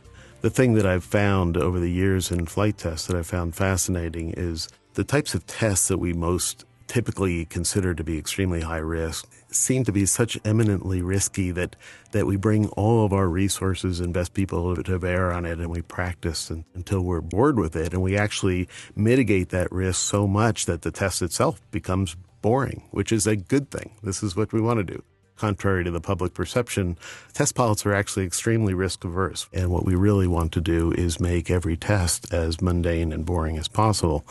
The 0.42 0.50
thing 0.50 0.74
that 0.76 0.86
I've 0.86 1.04
found 1.04 1.58
over 1.58 1.80
the 1.80 1.92
years 1.92 2.32
in 2.32 2.46
flight 2.46 2.78
tests 2.78 3.08
that 3.08 3.18
I 3.18 3.24
found 3.24 3.56
fascinating 3.56 4.34
is 4.38 4.70
the 4.94 5.04
types 5.04 5.36
of 5.36 5.46
tests 5.46 5.90
that 5.90 5.98
we 5.98 6.14
most 6.14 6.66
typically 6.88 7.46
consider 7.46 7.94
to 7.94 8.04
be 8.04 8.18
extremely 8.18 8.62
high 8.62 8.78
risk 8.78 9.30
seem 9.52 9.84
to 9.84 9.92
be 9.92 10.06
such 10.06 10.40
eminently 10.44 11.02
risky 11.02 11.52
that 11.52 11.76
that 12.12 12.26
we 12.26 12.36
bring 12.36 12.68
all 12.70 13.06
of 13.06 13.14
our 13.14 13.28
resources 13.28 14.00
and 14.00 14.12
best 14.12 14.34
people 14.34 14.76
to 14.76 14.98
bear 14.98 15.32
on 15.32 15.46
it 15.46 15.60
and 15.60 15.70
we 15.70 15.84
practice 15.84 16.50
and, 16.50 16.66
until 16.74 17.02
we're 17.02 17.22
bored 17.22 17.60
with 17.60 17.76
it 17.76 17.94
and 17.94 18.02
we 18.02 18.18
actually 18.18 18.68
mitigate 18.96 19.50
that 19.50 19.72
risk 19.72 20.02
so 20.02 20.28
much 20.28 20.66
that 20.66 20.82
the 20.82 20.92
test 20.92 21.22
itself 21.22 21.62
becomes 21.70 22.16
boring 22.42 22.88
which 22.92 23.12
is 23.12 23.28
a 23.28 23.36
good 23.36 23.70
thing 23.72 23.92
this 24.04 24.24
is 24.24 24.36
what 24.36 24.54
we 24.54 24.62
want 24.62 24.78
to 24.78 24.84
do 24.84 25.04
contrary 25.40 25.86
to 25.86 25.92
the 25.92 26.02
public 26.02 26.34
perception, 26.34 26.98
test 27.34 27.56
pilots 27.56 27.86
are 27.86 27.94
actually 27.94 28.26
extremely 28.26 28.74
risk 28.74 29.06
averse. 29.06 29.48
And 29.54 29.72
what 29.72 29.86
we 29.86 29.96
really 29.96 30.28
want 30.28 30.52
to 30.52 30.60
do 30.60 30.92
is 30.92 31.20
make 31.20 31.50
every 31.50 31.78
test 31.78 32.34
as 32.34 32.62
mundane 32.62 33.14
and 33.14 33.26
boring 33.26 33.58
as 33.58 33.70
possible, 33.70 34.26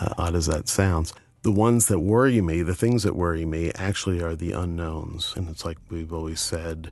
uh, 0.00 0.14
odd 0.16 0.36
as 0.36 0.46
that 0.46 0.68
sounds 0.68 1.12
the 1.44 1.52
ones 1.52 1.88
that 1.88 2.00
worry 2.00 2.40
me, 2.40 2.62
the 2.62 2.74
things 2.74 3.02
that 3.02 3.14
worry 3.14 3.44
me, 3.44 3.70
actually 3.74 4.22
are 4.22 4.34
the 4.34 4.52
unknowns. 4.52 5.34
And 5.36 5.50
it's 5.50 5.62
like 5.62 5.76
we've 5.90 6.12
always 6.12 6.40
said, 6.40 6.90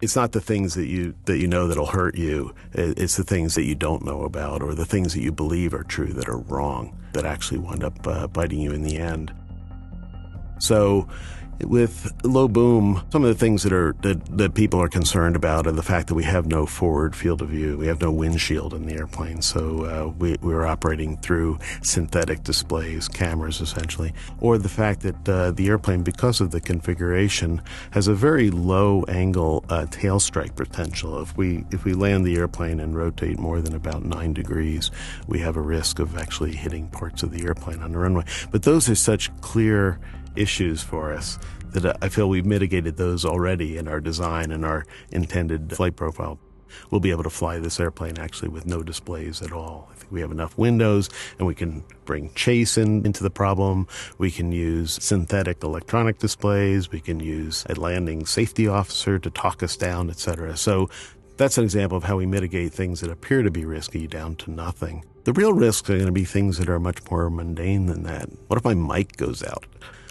it's 0.00 0.16
not 0.16 0.32
the 0.32 0.40
things 0.40 0.74
that 0.74 0.88
you 0.88 1.14
that 1.26 1.38
you 1.38 1.46
know 1.46 1.68
that'll 1.68 1.86
hurt 1.86 2.16
you. 2.16 2.52
It's 2.72 3.16
the 3.16 3.22
things 3.22 3.54
that 3.54 3.62
you 3.62 3.76
don't 3.76 4.04
know 4.04 4.22
about, 4.22 4.60
or 4.60 4.74
the 4.74 4.84
things 4.84 5.14
that 5.14 5.22
you 5.22 5.30
believe 5.30 5.72
are 5.72 5.84
true 5.84 6.12
that 6.14 6.28
are 6.28 6.38
wrong 6.38 6.98
that 7.12 7.24
actually 7.24 7.58
wind 7.58 7.84
up 7.84 8.04
uh, 8.04 8.26
biting 8.26 8.58
you 8.58 8.72
in 8.72 8.82
the 8.82 8.98
end. 8.98 9.32
So 10.62 11.08
with 11.60 12.12
low 12.24 12.46
boom, 12.46 13.04
some 13.10 13.24
of 13.24 13.28
the 13.28 13.38
things 13.38 13.64
that 13.64 13.72
are 13.72 13.94
that, 14.02 14.24
that 14.36 14.54
people 14.54 14.80
are 14.80 14.88
concerned 14.88 15.34
about 15.34 15.66
are 15.66 15.72
the 15.72 15.82
fact 15.82 16.06
that 16.08 16.14
we 16.14 16.22
have 16.24 16.46
no 16.46 16.66
forward 16.66 17.16
field 17.16 17.42
of 17.42 17.48
view. 17.48 17.76
We 17.76 17.88
have 17.88 18.00
no 18.00 18.12
windshield 18.12 18.72
in 18.72 18.86
the 18.86 18.94
airplane, 18.94 19.42
so 19.42 19.84
uh, 19.84 20.12
we, 20.18 20.36
we're 20.40 20.64
operating 20.64 21.16
through 21.18 21.58
synthetic 21.82 22.44
displays, 22.44 23.08
cameras 23.08 23.60
essentially, 23.60 24.12
or 24.40 24.56
the 24.56 24.68
fact 24.68 25.00
that 25.00 25.28
uh, 25.28 25.50
the 25.50 25.68
airplane, 25.68 26.02
because 26.02 26.40
of 26.40 26.52
the 26.52 26.60
configuration, 26.60 27.60
has 27.90 28.06
a 28.06 28.14
very 28.14 28.50
low 28.50 29.04
angle 29.08 29.64
uh, 29.68 29.86
tail 29.90 30.20
strike 30.20 30.54
potential. 30.54 31.20
If 31.20 31.36
we 31.36 31.64
if 31.72 31.84
we 31.84 31.92
land 31.92 32.24
the 32.24 32.36
airplane 32.36 32.78
and 32.78 32.96
rotate 32.96 33.38
more 33.38 33.60
than 33.60 33.74
about 33.74 34.04
nine 34.04 34.32
degrees, 34.32 34.92
we 35.26 35.40
have 35.40 35.56
a 35.56 35.62
risk 35.62 35.98
of 35.98 36.16
actually 36.16 36.54
hitting 36.54 36.88
parts 36.88 37.24
of 37.24 37.32
the 37.32 37.44
airplane 37.44 37.82
on 37.82 37.92
the 37.92 37.98
runway. 37.98 38.24
But 38.50 38.62
those 38.62 38.88
are 38.88 38.94
such 38.94 39.34
clear 39.40 39.98
issues 40.36 40.82
for 40.82 41.12
us 41.12 41.38
that 41.72 41.96
I 42.02 42.08
feel 42.08 42.28
we've 42.28 42.46
mitigated 42.46 42.96
those 42.96 43.24
already 43.24 43.76
in 43.76 43.88
our 43.88 44.00
design 44.00 44.50
and 44.50 44.64
our 44.64 44.84
intended 45.10 45.74
flight 45.74 45.96
profile. 45.96 46.38
We'll 46.90 47.00
be 47.00 47.10
able 47.10 47.24
to 47.24 47.30
fly 47.30 47.58
this 47.58 47.80
airplane 47.80 48.18
actually 48.18 48.48
with 48.48 48.66
no 48.66 48.82
displays 48.82 49.42
at 49.42 49.52
all. 49.52 49.88
I 49.90 49.94
think 49.94 50.12
we 50.12 50.20
have 50.20 50.30
enough 50.30 50.56
windows 50.56 51.08
and 51.38 51.46
we 51.46 51.54
can 51.54 51.84
bring 52.04 52.32
chase 52.34 52.78
in, 52.78 53.04
into 53.04 53.22
the 53.22 53.30
problem. 53.30 53.86
We 54.18 54.30
can 54.30 54.52
use 54.52 55.02
synthetic 55.02 55.62
electronic 55.62 56.18
displays. 56.18 56.90
We 56.90 57.00
can 57.00 57.20
use 57.20 57.64
a 57.68 57.74
landing 57.74 58.26
safety 58.26 58.68
officer 58.68 59.18
to 59.18 59.30
talk 59.30 59.62
us 59.62 59.76
down, 59.76 60.10
etc. 60.10 60.56
So 60.56 60.88
that's 61.36 61.58
an 61.58 61.64
example 61.64 61.96
of 61.96 62.04
how 62.04 62.16
we 62.16 62.26
mitigate 62.26 62.72
things 62.72 63.00
that 63.00 63.10
appear 63.10 63.42
to 63.42 63.50
be 63.50 63.64
risky 63.64 64.06
down 64.06 64.36
to 64.36 64.50
nothing. 64.50 65.04
The 65.24 65.32
real 65.32 65.52
risks 65.52 65.88
are 65.88 65.94
going 65.94 66.06
to 66.06 66.12
be 66.12 66.24
things 66.24 66.58
that 66.58 66.68
are 66.68 66.80
much 66.80 66.98
more 67.10 67.30
mundane 67.30 67.86
than 67.86 68.02
that. 68.04 68.28
What 68.48 68.58
if 68.58 68.64
my 68.64 68.74
mic 68.74 69.16
goes 69.16 69.42
out? 69.42 69.64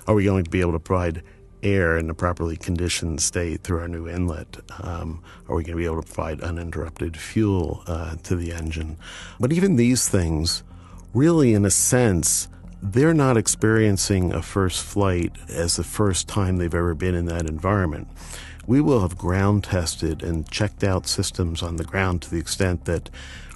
Are 0.08 0.16
we 0.16 0.24
going 0.24 0.44
to 0.44 0.50
be 0.50 0.62
able 0.62 0.74
to 0.74 0.80
provide 0.80 1.24
air 1.64 1.98
in 1.98 2.10
a 2.10 2.14
properly 2.14 2.58
conditioned 2.58 3.22
state 3.22 3.64
through 3.64 3.80
our 3.80 3.88
new 3.88 4.08
inlet? 4.08 4.58
Um, 4.82 5.24
are 5.48 5.56
we 5.56 5.64
going 5.64 5.78
to 5.78 5.82
be 5.82 5.86
able 5.86 6.02
to 6.02 6.08
provide 6.08 6.42
uninterrupted 6.42 7.18
fuel 7.18 7.84
uh, 7.88 8.16
to 8.24 8.36
the 8.36 8.52
engine? 8.52 8.98
But 9.40 9.54
even 9.54 9.76
these 9.76 10.10
things, 10.10 10.64
really, 11.14 11.54
in 11.54 11.66
a 11.66 11.72
sense, 11.72 12.48
they're 12.82 13.14
not 13.14 13.38
experiencing 13.38 14.34
a 14.34 14.42
first 14.42 14.84
flight 14.84 15.34
as 15.50 15.76
the 15.76 15.84
first 15.84 16.28
time 16.28 16.58
they've 16.58 16.74
ever 16.74 16.96
been 16.96 17.14
in 17.14 17.26
that 17.26 17.48
environment. 17.48 18.08
We 18.66 18.82
will 18.82 19.02
have 19.02 19.18
ground 19.18 19.66
tested 19.66 20.24
and 20.24 20.50
checked 20.50 20.84
out 20.84 21.06
systems 21.06 21.62
on 21.62 21.76
the 21.76 21.84
ground 21.84 22.24
to 22.24 22.30
the 22.30 22.40
extent 22.40 22.86
that 22.86 23.10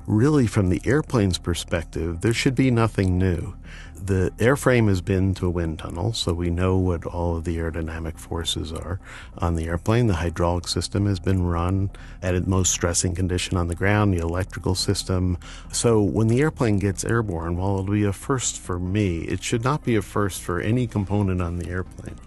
really, 0.08 0.48
from 0.48 0.70
the 0.70 0.82
airplane's 0.86 1.38
perspective, 1.38 2.22
there 2.22 2.34
should 2.34 2.56
be 2.56 2.72
nothing 2.72 3.18
new. 3.18 3.56
The 3.96 4.32
airframe 4.38 4.88
has 4.88 5.02
been 5.02 5.34
to 5.36 5.48
a 5.48 5.50
wind 5.50 5.80
tunnel, 5.80 6.14
so 6.14 6.32
we 6.32 6.52
know 6.52 6.78
what 6.78 7.06
all 7.08 7.38
of 7.38 7.44
the 7.44 7.58
aerodynamic 7.58 8.20
forces 8.20 8.72
are 8.72 9.00
on 9.38 9.56
the 9.56 9.66
airplane. 9.66 10.06
The 10.06 10.16
hydraulic 10.16 10.68
system 10.68 11.08
has 11.08 11.20
been 11.20 11.44
run 11.44 11.90
at 12.22 12.36
its 12.36 12.46
most 12.46 12.72
stressing 12.72 13.16
condition 13.16 13.58
on 13.58 13.68
the 13.68 13.74
ground, 13.74 14.14
the 14.14 14.22
electrical 14.22 14.76
system. 14.76 15.40
So 15.72 16.04
when 16.04 16.28
the 16.28 16.42
airplane 16.42 16.78
gets 16.78 17.04
airborne, 17.04 17.58
while 17.58 17.80
it'll 17.80 17.94
be 17.94 18.04
a 18.04 18.14
first 18.14 18.60
for 18.60 18.78
me, 18.78 19.22
it 19.22 19.42
should 19.42 19.64
not 19.64 19.84
be 19.84 19.96
a 19.96 20.04
first 20.04 20.44
for 20.44 20.60
any 20.60 20.86
component 20.86 21.42
on 21.42 21.58
the 21.58 21.70
airplane. 21.70 22.20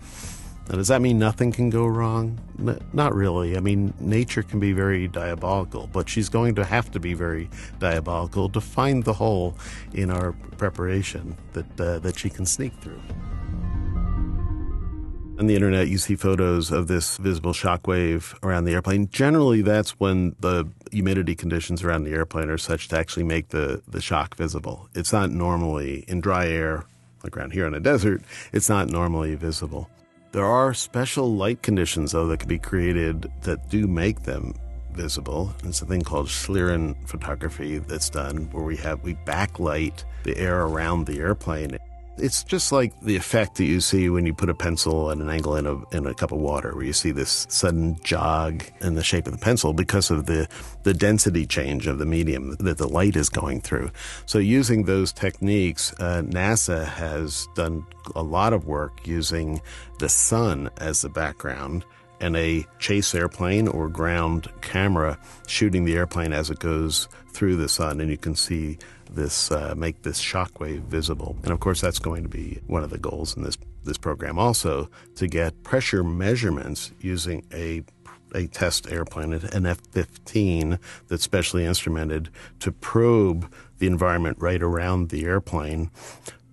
Now, 0.68 0.76
does 0.76 0.88
that 0.88 1.00
mean 1.00 1.18
nothing 1.18 1.50
can 1.50 1.70
go 1.70 1.86
wrong? 1.86 2.38
N- 2.58 2.78
not 2.92 3.14
really. 3.14 3.56
I 3.56 3.60
mean, 3.60 3.94
nature 4.00 4.42
can 4.42 4.60
be 4.60 4.72
very 4.72 5.08
diabolical, 5.08 5.88
but 5.90 6.10
she's 6.10 6.28
going 6.28 6.54
to 6.56 6.64
have 6.64 6.90
to 6.90 7.00
be 7.00 7.14
very 7.14 7.48
diabolical 7.78 8.50
to 8.50 8.60
find 8.60 9.02
the 9.02 9.14
hole 9.14 9.56
in 9.94 10.10
our 10.10 10.32
preparation 10.58 11.36
that 11.54 11.80
uh, 11.80 11.98
that 12.00 12.18
she 12.18 12.28
can 12.28 12.44
sneak 12.44 12.74
through. 12.82 13.00
On 15.38 15.46
the 15.46 15.54
internet, 15.54 15.88
you 15.88 15.98
see 15.98 16.16
photos 16.16 16.70
of 16.72 16.88
this 16.88 17.16
visible 17.16 17.52
shockwave 17.52 18.34
around 18.42 18.64
the 18.64 18.72
airplane. 18.72 19.08
Generally, 19.08 19.62
that's 19.62 19.92
when 19.92 20.34
the 20.40 20.68
humidity 20.90 21.36
conditions 21.36 21.82
around 21.82 22.02
the 22.04 22.10
airplane 22.10 22.50
are 22.50 22.58
such 22.58 22.88
to 22.88 22.98
actually 22.98 23.22
make 23.22 23.50
the, 23.50 23.80
the 23.86 24.00
shock 24.00 24.36
visible. 24.36 24.88
It's 24.94 25.12
not 25.12 25.30
normally 25.30 26.04
in 26.08 26.20
dry 26.20 26.48
air, 26.48 26.84
like 27.22 27.36
around 27.36 27.52
here 27.52 27.68
in 27.68 27.74
a 27.74 27.80
desert, 27.80 28.20
it's 28.52 28.68
not 28.68 28.88
normally 28.88 29.36
visible. 29.36 29.88
There 30.30 30.44
are 30.44 30.74
special 30.74 31.34
light 31.34 31.62
conditions, 31.62 32.12
though, 32.12 32.26
that 32.26 32.40
can 32.40 32.48
be 32.48 32.58
created 32.58 33.32
that 33.42 33.70
do 33.70 33.86
make 33.86 34.24
them 34.24 34.54
visible. 34.92 35.54
It's 35.64 35.80
a 35.80 35.86
thing 35.86 36.02
called 36.02 36.26
Schlieren 36.26 36.96
photography 37.08 37.78
that's 37.78 38.10
done 38.10 38.50
where 38.50 38.64
we 38.64 38.76
have 38.76 39.02
we 39.02 39.14
backlight 39.14 40.04
the 40.24 40.36
air 40.36 40.66
around 40.66 41.06
the 41.06 41.18
airplane. 41.18 41.78
It's 42.20 42.42
just 42.42 42.72
like 42.72 42.98
the 43.00 43.16
effect 43.16 43.56
that 43.56 43.64
you 43.64 43.80
see 43.80 44.08
when 44.10 44.26
you 44.26 44.34
put 44.34 44.50
a 44.50 44.54
pencil 44.54 45.10
at 45.10 45.18
an 45.18 45.30
angle 45.30 45.56
in 45.56 45.66
a, 45.66 45.96
in 45.96 46.06
a 46.06 46.14
cup 46.14 46.32
of 46.32 46.38
water, 46.38 46.74
where 46.74 46.84
you 46.84 46.92
see 46.92 47.10
this 47.10 47.46
sudden 47.48 47.98
jog 48.02 48.64
in 48.80 48.94
the 48.94 49.04
shape 49.04 49.26
of 49.26 49.32
the 49.32 49.38
pencil 49.38 49.72
because 49.72 50.10
of 50.10 50.26
the, 50.26 50.48
the 50.82 50.94
density 50.94 51.46
change 51.46 51.86
of 51.86 51.98
the 51.98 52.06
medium 52.06 52.56
that 52.56 52.78
the 52.78 52.88
light 52.88 53.16
is 53.16 53.28
going 53.28 53.60
through. 53.60 53.90
So, 54.26 54.38
using 54.38 54.84
those 54.84 55.12
techniques, 55.12 55.92
uh, 56.00 56.22
NASA 56.22 56.86
has 56.86 57.48
done 57.54 57.86
a 58.14 58.22
lot 58.22 58.52
of 58.52 58.66
work 58.66 59.06
using 59.06 59.60
the 59.98 60.08
sun 60.08 60.70
as 60.78 61.02
the 61.02 61.08
background 61.08 61.84
and 62.20 62.36
a 62.36 62.66
chase 62.78 63.14
airplane 63.14 63.68
or 63.68 63.88
ground 63.88 64.48
camera 64.60 65.18
shooting 65.46 65.84
the 65.84 65.96
airplane 65.96 66.32
as 66.32 66.50
it 66.50 66.58
goes 66.58 67.08
through 67.32 67.56
the 67.56 67.68
sun, 67.68 68.00
and 68.00 68.10
you 68.10 68.18
can 68.18 68.34
see 68.34 68.78
this 69.14 69.50
uh, 69.50 69.74
make 69.76 70.02
this 70.02 70.20
shockwave 70.20 70.80
visible. 70.82 71.36
And 71.42 71.52
of 71.52 71.60
course, 71.60 71.80
that's 71.80 71.98
going 71.98 72.22
to 72.22 72.28
be 72.28 72.60
one 72.66 72.82
of 72.82 72.90
the 72.90 72.98
goals 72.98 73.36
in 73.36 73.42
this 73.42 73.56
this 73.84 73.98
program 73.98 74.38
also 74.38 74.90
to 75.14 75.26
get 75.26 75.62
pressure 75.62 76.04
measurements 76.04 76.92
using 77.00 77.44
a 77.52 77.82
a 78.34 78.46
test 78.48 78.90
airplane, 78.92 79.32
an 79.32 79.64
F-15 79.64 80.78
that's 81.08 81.22
specially 81.22 81.64
instrumented 81.64 82.28
to 82.60 82.70
probe 82.70 83.50
the 83.78 83.86
environment 83.86 84.36
right 84.38 84.62
around 84.62 85.08
the 85.08 85.24
airplane 85.24 85.90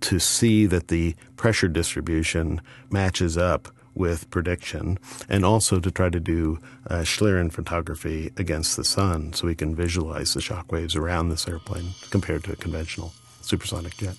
to 0.01 0.19
see 0.19 0.65
that 0.67 0.87
the 0.87 1.15
pressure 1.35 1.67
distribution 1.67 2.61
matches 2.89 3.37
up 3.37 3.67
with 3.95 4.29
prediction 4.29 4.99
and 5.29 5.45
also 5.45 5.79
to 5.79 5.89
try 5.89 6.09
to 6.09 6.19
do 6.19 6.59
uh, 6.89 6.99
Schlieren 6.99 7.51
photography 7.51 8.31
against 8.37 8.75
the 8.75 8.83
sun 8.83 9.33
so 9.33 9.47
we 9.47 9.55
can 9.55 9.75
visualize 9.75 10.33
the 10.33 10.41
shock 10.41 10.71
waves 10.71 10.95
around 10.95 11.29
this 11.29 11.47
airplane 11.47 11.91
compared 12.09 12.43
to 12.43 12.51
a 12.51 12.55
conventional 12.55 13.13
supersonic 13.41 13.95
jet. 13.97 14.15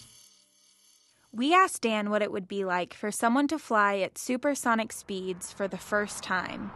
We 1.33 1.53
asked 1.53 1.83
Dan 1.83 2.09
what 2.09 2.23
it 2.23 2.33
would 2.33 2.49
be 2.49 2.65
like 2.65 2.95
for 2.95 3.11
someone 3.11 3.47
to 3.49 3.59
fly 3.59 3.99
at 3.99 4.17
supersonic 4.17 4.91
speeds 4.93 5.53
for 5.53 5.69
the 5.69 5.77
first 5.77 6.23
time. 6.23 6.71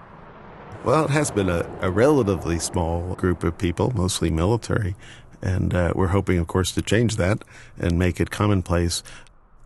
Well, 0.84 1.06
it 1.06 1.10
has 1.10 1.30
been 1.30 1.48
a, 1.48 1.66
a 1.80 1.90
relatively 1.90 2.58
small 2.58 3.14
group 3.14 3.42
of 3.44 3.56
people, 3.56 3.90
mostly 3.94 4.30
military, 4.30 4.96
and 5.42 5.74
uh, 5.74 5.92
we're 5.94 6.08
hoping, 6.08 6.38
of 6.38 6.46
course, 6.46 6.72
to 6.72 6.82
change 6.82 7.16
that 7.16 7.42
and 7.78 7.98
make 7.98 8.20
it 8.20 8.30
commonplace. 8.30 9.02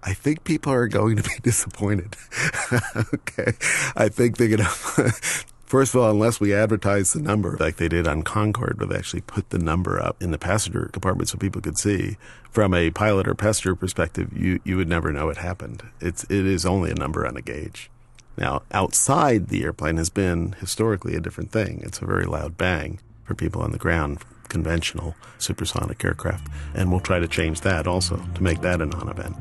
I 0.05 0.13
think 0.13 0.45
people 0.45 0.73
are 0.73 0.87
going 0.87 1.17
to 1.17 1.23
be 1.23 1.37
disappointed. 1.43 2.17
okay. 3.15 3.53
I 3.97 4.09
think 4.09 4.37
they're 4.37 4.49
going 4.49 4.59
to, 4.59 5.13
first 5.65 5.95
of 5.95 6.03
all, 6.03 6.11
unless 6.11 6.41
we 6.41 6.53
advertise 6.53 7.15
the 7.15 7.21
number 7.21 7.57
like 7.59 7.77
they 7.77 7.89
did 7.89 8.07
on 8.07 8.23
Concorde, 8.23 8.79
where 8.79 8.87
they 8.87 8.97
actually 8.97 9.23
put 9.23 9.51
the 9.51 9.59
number 9.59 10.01
up 10.01 10.23
in 10.23 10.31
the 10.31 10.39
passenger 10.39 10.91
compartment 10.93 11.29
so 11.31 11.39
people 11.39 11.63
could 11.63 11.79
see, 11.79 12.17
from 12.51 12.75
a 12.75 12.91
pilot 12.91 13.27
or 13.27 13.35
passenger 13.35 13.75
perspective, 13.75 14.31
you, 14.37 14.61
you 14.63 14.77
would 14.77 14.89
never 14.89 15.11
know 15.11 15.31
it 15.31 15.39
happened. 15.39 15.83
It's, 16.01 16.25
it 16.25 16.47
is 16.47 16.67
only 16.67 16.91
a 16.91 16.95
number 16.95 17.27
on 17.27 17.37
a 17.37 17.43
gauge. 17.43 17.91
Now, 18.37 18.63
outside 18.73 19.49
the 19.49 19.63
airplane 19.63 19.97
has 19.97 20.11
been 20.11 20.53
historically 20.61 21.15
a 21.15 21.21
different 21.21 21.51
thing. 21.51 21.81
It's 21.85 22.03
a 22.03 22.07
very 22.07 22.25
loud 22.25 22.59
bang 22.59 22.99
for 23.25 23.35
people 23.35 23.63
on 23.63 23.73
the 23.73 23.79
ground, 23.79 24.19
conventional 24.49 25.15
supersonic 25.39 26.05
aircraft. 26.05 26.49
And 26.75 26.91
we'll 26.91 27.01
try 27.01 27.21
to 27.21 27.29
change 27.29 27.61
that 27.63 27.87
also 27.87 28.21
to 28.35 28.43
make 28.43 28.61
that 28.61 28.81
a 28.81 28.87
non 28.87 29.09
event. 29.09 29.37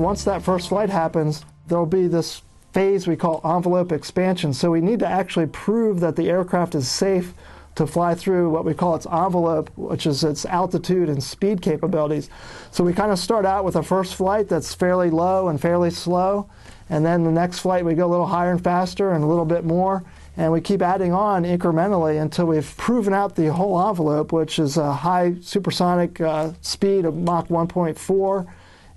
Once 0.00 0.24
that 0.24 0.40
first 0.42 0.70
flight 0.70 0.88
happens, 0.88 1.44
there'll 1.68 1.84
be 1.84 2.08
this 2.08 2.40
phase 2.72 3.06
we 3.06 3.16
call 3.16 3.42
envelope 3.44 3.92
expansion. 3.92 4.54
So 4.54 4.70
we 4.70 4.80
need 4.80 5.00
to 5.00 5.06
actually 5.06 5.46
prove 5.48 6.00
that 6.00 6.16
the 6.16 6.30
aircraft 6.30 6.74
is 6.74 6.88
safe 6.88 7.34
to 7.74 7.86
fly 7.86 8.14
through 8.14 8.48
what 8.48 8.64
we 8.64 8.72
call 8.72 8.94
its 8.96 9.04
envelope, 9.04 9.70
which 9.76 10.06
is 10.06 10.24
its 10.24 10.46
altitude 10.46 11.10
and 11.10 11.22
speed 11.22 11.60
capabilities. 11.60 12.30
So 12.70 12.82
we 12.82 12.94
kind 12.94 13.12
of 13.12 13.18
start 13.18 13.44
out 13.44 13.62
with 13.62 13.76
a 13.76 13.82
first 13.82 14.14
flight 14.14 14.48
that's 14.48 14.74
fairly 14.74 15.10
low 15.10 15.48
and 15.48 15.60
fairly 15.60 15.90
slow, 15.90 16.48
and 16.88 17.04
then 17.04 17.22
the 17.22 17.30
next 17.30 17.58
flight 17.58 17.84
we 17.84 17.94
go 17.94 18.06
a 18.06 18.08
little 18.08 18.26
higher 18.26 18.52
and 18.52 18.64
faster 18.64 19.12
and 19.12 19.22
a 19.22 19.26
little 19.26 19.44
bit 19.44 19.64
more, 19.64 20.02
and 20.38 20.50
we 20.50 20.62
keep 20.62 20.80
adding 20.80 21.12
on 21.12 21.44
incrementally 21.44 22.22
until 22.22 22.46
we've 22.46 22.74
proven 22.78 23.12
out 23.12 23.36
the 23.36 23.52
whole 23.52 23.78
envelope, 23.86 24.32
which 24.32 24.58
is 24.58 24.78
a 24.78 24.94
high 24.94 25.34
supersonic 25.42 26.22
uh, 26.22 26.52
speed 26.62 27.04
of 27.04 27.16
Mach 27.16 27.48
1.4 27.48 28.48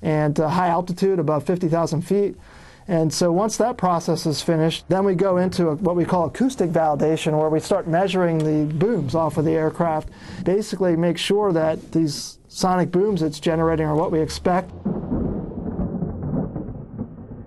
and 0.04 0.40
uh, 0.40 0.50
high 0.50 0.68
altitude 0.68 1.18
above 1.18 1.46
50,000 1.46 2.02
feet. 2.02 2.36
And 2.88 3.14
so 3.14 3.32
once 3.32 3.56
that 3.58 3.78
process 3.78 4.26
is 4.26 4.42
finished, 4.42 4.84
then 4.90 5.06
we 5.06 5.16
go 5.16 5.38
into 5.38 5.70
a, 5.70 5.76
what 5.76 5.96
we 5.96 6.04
call 6.04 6.26
acoustic 6.26 6.70
validation, 6.70 7.40
where 7.40 7.50
we 7.50 7.62
start 7.62 7.88
measuring 7.88 8.40
the 8.40 8.72
booms 8.74 9.16
off 9.16 9.38
of 9.38 9.46
the 9.46 9.52
aircraft, 9.52 10.10
basically 10.44 10.98
make 10.98 11.18
sure 11.18 11.54
that 11.54 11.94
these 11.94 12.40
sonic 12.50 12.92
booms 12.92 13.22
it's 13.22 13.40
generating 13.40 13.86
are 13.86 13.96
what 13.96 14.12
we 14.12 14.20
expect. 14.20 14.70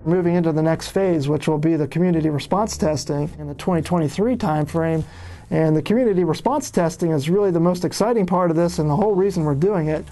Moving 0.05 0.35
into 0.35 0.51
the 0.51 0.63
next 0.63 0.89
phase, 0.89 1.27
which 1.27 1.47
will 1.47 1.59
be 1.59 1.75
the 1.75 1.87
community 1.87 2.29
response 2.29 2.75
testing 2.75 3.29
in 3.37 3.47
the 3.47 3.53
2023 3.55 4.35
timeframe. 4.37 5.03
And 5.49 5.75
the 5.75 5.81
community 5.81 6.23
response 6.23 6.71
testing 6.71 7.11
is 7.11 7.29
really 7.29 7.51
the 7.51 7.59
most 7.59 7.85
exciting 7.85 8.25
part 8.25 8.49
of 8.49 8.57
this 8.57 8.79
and 8.79 8.89
the 8.89 8.95
whole 8.95 9.13
reason 9.13 9.43
we're 9.43 9.55
doing 9.55 9.87
it. 9.87 10.03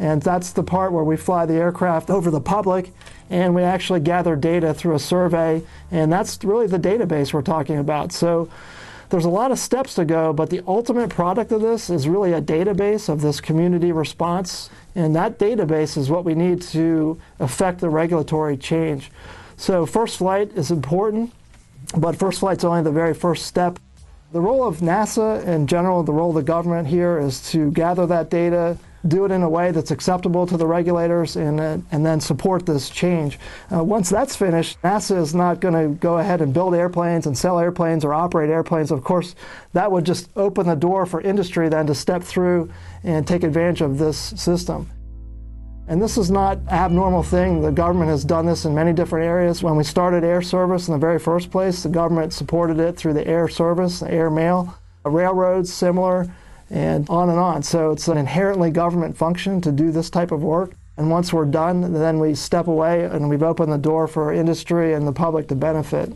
And 0.00 0.22
that's 0.22 0.52
the 0.52 0.62
part 0.62 0.92
where 0.92 1.04
we 1.04 1.18
fly 1.18 1.44
the 1.44 1.54
aircraft 1.54 2.08
over 2.08 2.30
the 2.30 2.40
public 2.40 2.90
and 3.28 3.54
we 3.54 3.62
actually 3.62 4.00
gather 4.00 4.34
data 4.34 4.72
through 4.72 4.94
a 4.94 4.98
survey. 4.98 5.62
And 5.90 6.10
that's 6.10 6.42
really 6.42 6.66
the 6.66 6.78
database 6.78 7.34
we're 7.34 7.42
talking 7.42 7.76
about. 7.76 8.10
So 8.10 8.48
there's 9.10 9.26
a 9.26 9.30
lot 9.30 9.52
of 9.52 9.58
steps 9.58 9.94
to 9.96 10.06
go, 10.06 10.32
but 10.32 10.48
the 10.48 10.62
ultimate 10.66 11.10
product 11.10 11.52
of 11.52 11.60
this 11.60 11.90
is 11.90 12.08
really 12.08 12.32
a 12.32 12.40
database 12.40 13.10
of 13.10 13.20
this 13.20 13.42
community 13.42 13.92
response. 13.92 14.70
And 14.94 15.14
that 15.16 15.38
database 15.38 15.98
is 15.98 16.08
what 16.08 16.24
we 16.24 16.34
need 16.34 16.62
to 16.62 17.20
affect 17.38 17.80
the 17.80 17.90
regulatory 17.90 18.56
change. 18.56 19.10
So, 19.58 19.84
first 19.84 20.16
flight 20.16 20.52
is 20.56 20.70
important, 20.70 21.32
but 21.94 22.16
first 22.16 22.40
flight's 22.40 22.64
only 22.64 22.82
the 22.82 22.90
very 22.90 23.12
first 23.12 23.44
step. 23.44 23.78
The 24.32 24.40
role 24.40 24.66
of 24.66 24.78
NASA 24.78 25.44
in 25.44 25.66
general, 25.66 26.02
the 26.02 26.12
role 26.12 26.30
of 26.30 26.36
the 26.36 26.42
government 26.42 26.88
here 26.88 27.18
is 27.18 27.50
to 27.50 27.70
gather 27.72 28.06
that 28.06 28.30
data, 28.30 28.78
do 29.06 29.24
it 29.24 29.30
in 29.30 29.42
a 29.42 29.48
way 29.48 29.70
that's 29.70 29.90
acceptable 29.90 30.46
to 30.46 30.56
the 30.56 30.66
regulators 30.66 31.36
and, 31.36 31.60
uh, 31.60 31.78
and 31.90 32.04
then 32.04 32.20
support 32.20 32.66
this 32.66 32.90
change. 32.90 33.38
Uh, 33.72 33.82
once 33.82 34.10
that's 34.10 34.36
finished, 34.36 34.80
NASA 34.82 35.16
is 35.16 35.34
not 35.34 35.60
going 35.60 35.74
to 35.74 35.94
go 36.00 36.18
ahead 36.18 36.40
and 36.40 36.52
build 36.52 36.74
airplanes 36.74 37.26
and 37.26 37.36
sell 37.36 37.58
airplanes 37.58 38.04
or 38.04 38.12
operate 38.12 38.50
airplanes. 38.50 38.90
Of 38.90 39.02
course, 39.02 39.34
that 39.72 39.90
would 39.90 40.04
just 40.04 40.28
open 40.36 40.66
the 40.66 40.74
door 40.74 41.06
for 41.06 41.20
industry 41.20 41.68
then 41.68 41.86
to 41.86 41.94
step 41.94 42.22
through 42.22 42.70
and 43.02 43.26
take 43.26 43.42
advantage 43.42 43.80
of 43.80 43.98
this 43.98 44.18
system. 44.18 44.90
And 45.88 46.00
this 46.00 46.16
is 46.16 46.30
not 46.30 46.58
an 46.58 46.68
abnormal 46.68 47.24
thing. 47.24 47.62
The 47.62 47.72
government 47.72 48.10
has 48.10 48.24
done 48.24 48.46
this 48.46 48.64
in 48.64 48.74
many 48.74 48.92
different 48.92 49.26
areas. 49.26 49.60
When 49.62 49.74
we 49.74 49.82
started 49.82 50.22
air 50.22 50.40
service 50.40 50.86
in 50.86 50.92
the 50.92 51.00
very 51.00 51.18
first 51.18 51.50
place, 51.50 51.82
the 51.82 51.88
government 51.88 52.32
supported 52.32 52.78
it 52.78 52.96
through 52.96 53.14
the 53.14 53.26
air 53.26 53.48
service, 53.48 53.98
the 53.98 54.10
air 54.12 54.30
mail. 54.30 54.72
Railroads, 55.04 55.72
similar 55.72 56.32
and 56.70 57.08
on 57.10 57.28
and 57.28 57.38
on. 57.38 57.62
So 57.62 57.90
it's 57.90 58.08
an 58.08 58.16
inherently 58.16 58.70
government 58.70 59.16
function 59.16 59.60
to 59.62 59.72
do 59.72 59.90
this 59.90 60.08
type 60.08 60.32
of 60.32 60.42
work. 60.42 60.72
And 60.96 61.10
once 61.10 61.32
we're 61.32 61.46
done, 61.46 61.92
then 61.92 62.18
we 62.18 62.34
step 62.34 62.66
away 62.66 63.04
and 63.04 63.28
we've 63.28 63.42
opened 63.42 63.72
the 63.72 63.78
door 63.78 64.06
for 64.06 64.32
industry 64.32 64.94
and 64.94 65.06
the 65.06 65.12
public 65.12 65.48
to 65.48 65.54
benefit. 65.54 66.12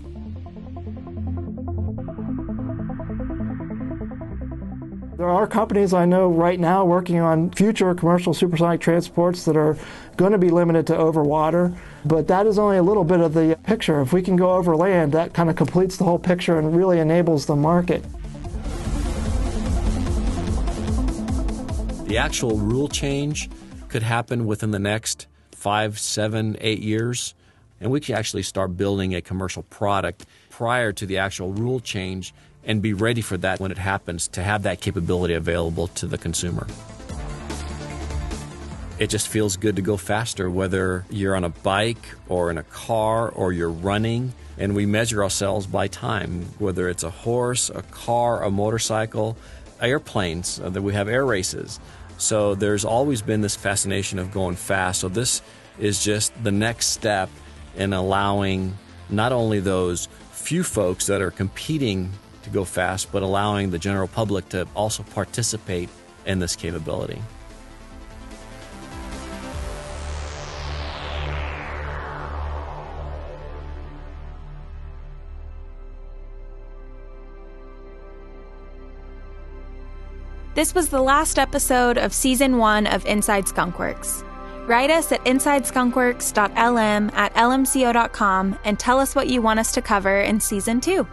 There 5.17 5.31
are 5.31 5.47
companies 5.47 5.95
I 5.95 6.05
know 6.05 6.29
right 6.29 6.61
now 6.61 6.85
working 6.85 7.19
on 7.19 7.51
future 7.53 7.95
commercial 7.95 8.35
supersonic 8.35 8.81
transports 8.81 9.47
that 9.47 9.57
are 9.57 9.79
going 10.19 10.33
to 10.33 10.39
be 10.39 10.51
limited 10.51 10.87
to 10.89 10.97
over 10.99 11.23
water, 11.23 11.73
but 12.05 12.29
that 12.29 12.47
is 12.47 12.59
only 12.59 12.77
a 12.77 12.83
little 12.83 13.05
bit 13.05 13.21
of 13.21 13.33
the 13.33 13.57
picture. 13.63 14.03
If 14.03 14.13
we 14.13 14.21
can 14.21 14.37
go 14.37 14.51
over 14.51 14.77
land, 14.77 15.13
that 15.13 15.33
kind 15.33 15.49
of 15.49 15.57
completes 15.57 15.97
the 15.97 16.05
whole 16.05 16.19
picture 16.19 16.59
and 16.59 16.77
really 16.77 16.99
enables 16.99 17.47
the 17.47 17.57
market. 17.57 18.05
The 22.05 22.19
actual 22.19 22.59
rule 22.59 22.89
change 22.89 23.49
could 23.89 24.03
happen 24.03 24.47
within 24.47 24.73
the 24.73 24.79
next 24.79 25.27
five, 25.53 25.99
seven, 25.99 26.55
eight 26.61 26.81
years, 26.81 27.35
and 27.81 27.91
we 27.91 27.99
can 27.99 28.15
actually 28.15 28.43
start 28.43 28.77
building 28.77 29.15
a 29.15 29.23
commercial 29.23 29.63
product 29.65 30.27
prior 30.51 30.93
to 30.93 31.07
the 31.07 31.17
actual 31.17 31.53
rule 31.53 31.81
change 31.81 32.35
and 32.63 32.83
be 32.83 32.93
ready 32.93 33.23
for 33.23 33.39
that 33.39 33.59
when 33.59 33.71
it 33.71 33.79
happens 33.79 34.29
to 34.29 34.43
have 34.43 34.65
that 34.65 34.83
capability 34.83 35.33
available 35.33 35.89
to 35.89 36.07
the 36.07 36.19
consumer. 36.19 36.67
It 38.99 39.09
just 39.09 39.27
feels 39.27 39.57
good 39.57 39.77
to 39.77 39.83
go 39.83 39.97
faster, 39.97 40.51
whether 40.51 41.07
you're 41.09 41.35
on 41.35 41.43
a 41.43 41.49
bike 41.49 42.05
or 42.29 42.51
in 42.51 42.59
a 42.59 42.63
car 42.65 43.31
or 43.31 43.53
you're 43.53 43.71
running. 43.71 44.35
And 44.57 44.77
we 44.77 44.87
measure 44.87 45.25
ourselves 45.25 45.67
by 45.67 45.89
time, 45.89 46.43
whether 46.59 46.89
it's 46.89 47.03
a 47.03 47.11
horse, 47.11 47.71
a 47.71 47.83
car, 47.83 48.45
a 48.45 48.51
motorcycle 48.51 49.37
airplanes, 49.87 50.61
uh, 50.61 50.69
that 50.71 50.83
we 50.83 50.93
have 50.95 51.09
air 51.09 51.25
races. 51.25 51.81
So 52.19 52.55
there's 52.55 52.85
always 52.85 53.23
been 53.23 53.41
this 53.41 53.57
fascination 53.57 54.19
of 54.19 54.33
going 54.33 54.57
fast. 54.57 55.01
So 55.01 55.09
this 55.09 55.43
is 55.79 56.03
just 56.03 56.33
the 56.43 56.53
next 56.53 56.89
step 56.89 57.29
in 57.77 57.93
allowing 57.93 58.77
not 59.11 59.33
only 59.33 59.61
those 59.61 60.09
few 60.31 60.63
folks 60.63 61.07
that 61.07 61.21
are 61.21 61.31
competing 61.31 62.13
to 62.43 62.51
go 62.51 62.65
fast, 62.65 63.11
but 63.11 63.23
allowing 63.23 63.71
the 63.71 63.79
general 63.79 64.09
public 64.09 64.49
to 64.51 64.67
also 64.75 65.03
participate 65.03 65.89
in 66.27 66.39
this 66.39 66.57
capability. 66.57 67.21
This 80.55 80.73
was 80.73 80.89
the 80.89 81.03
last 81.03 81.41
episode 81.41 81.99
of 81.99 82.15
season 82.15 82.59
one 82.59 82.87
of 82.87 83.05
Inside 83.07 83.47
Skunkworks. 83.47 84.23
Write 84.69 84.89
us 84.89 85.11
at 85.11 85.25
insideskunkworks.lm 85.25 87.13
at 87.13 87.35
lmco.com 87.35 88.59
and 88.65 88.79
tell 88.79 89.01
us 89.01 89.17
what 89.17 89.27
you 89.27 89.43
want 89.43 89.59
us 89.59 89.73
to 89.73 89.83
cover 89.83 90.21
in 90.21 90.39
season 90.39 90.81
two. 90.81 91.09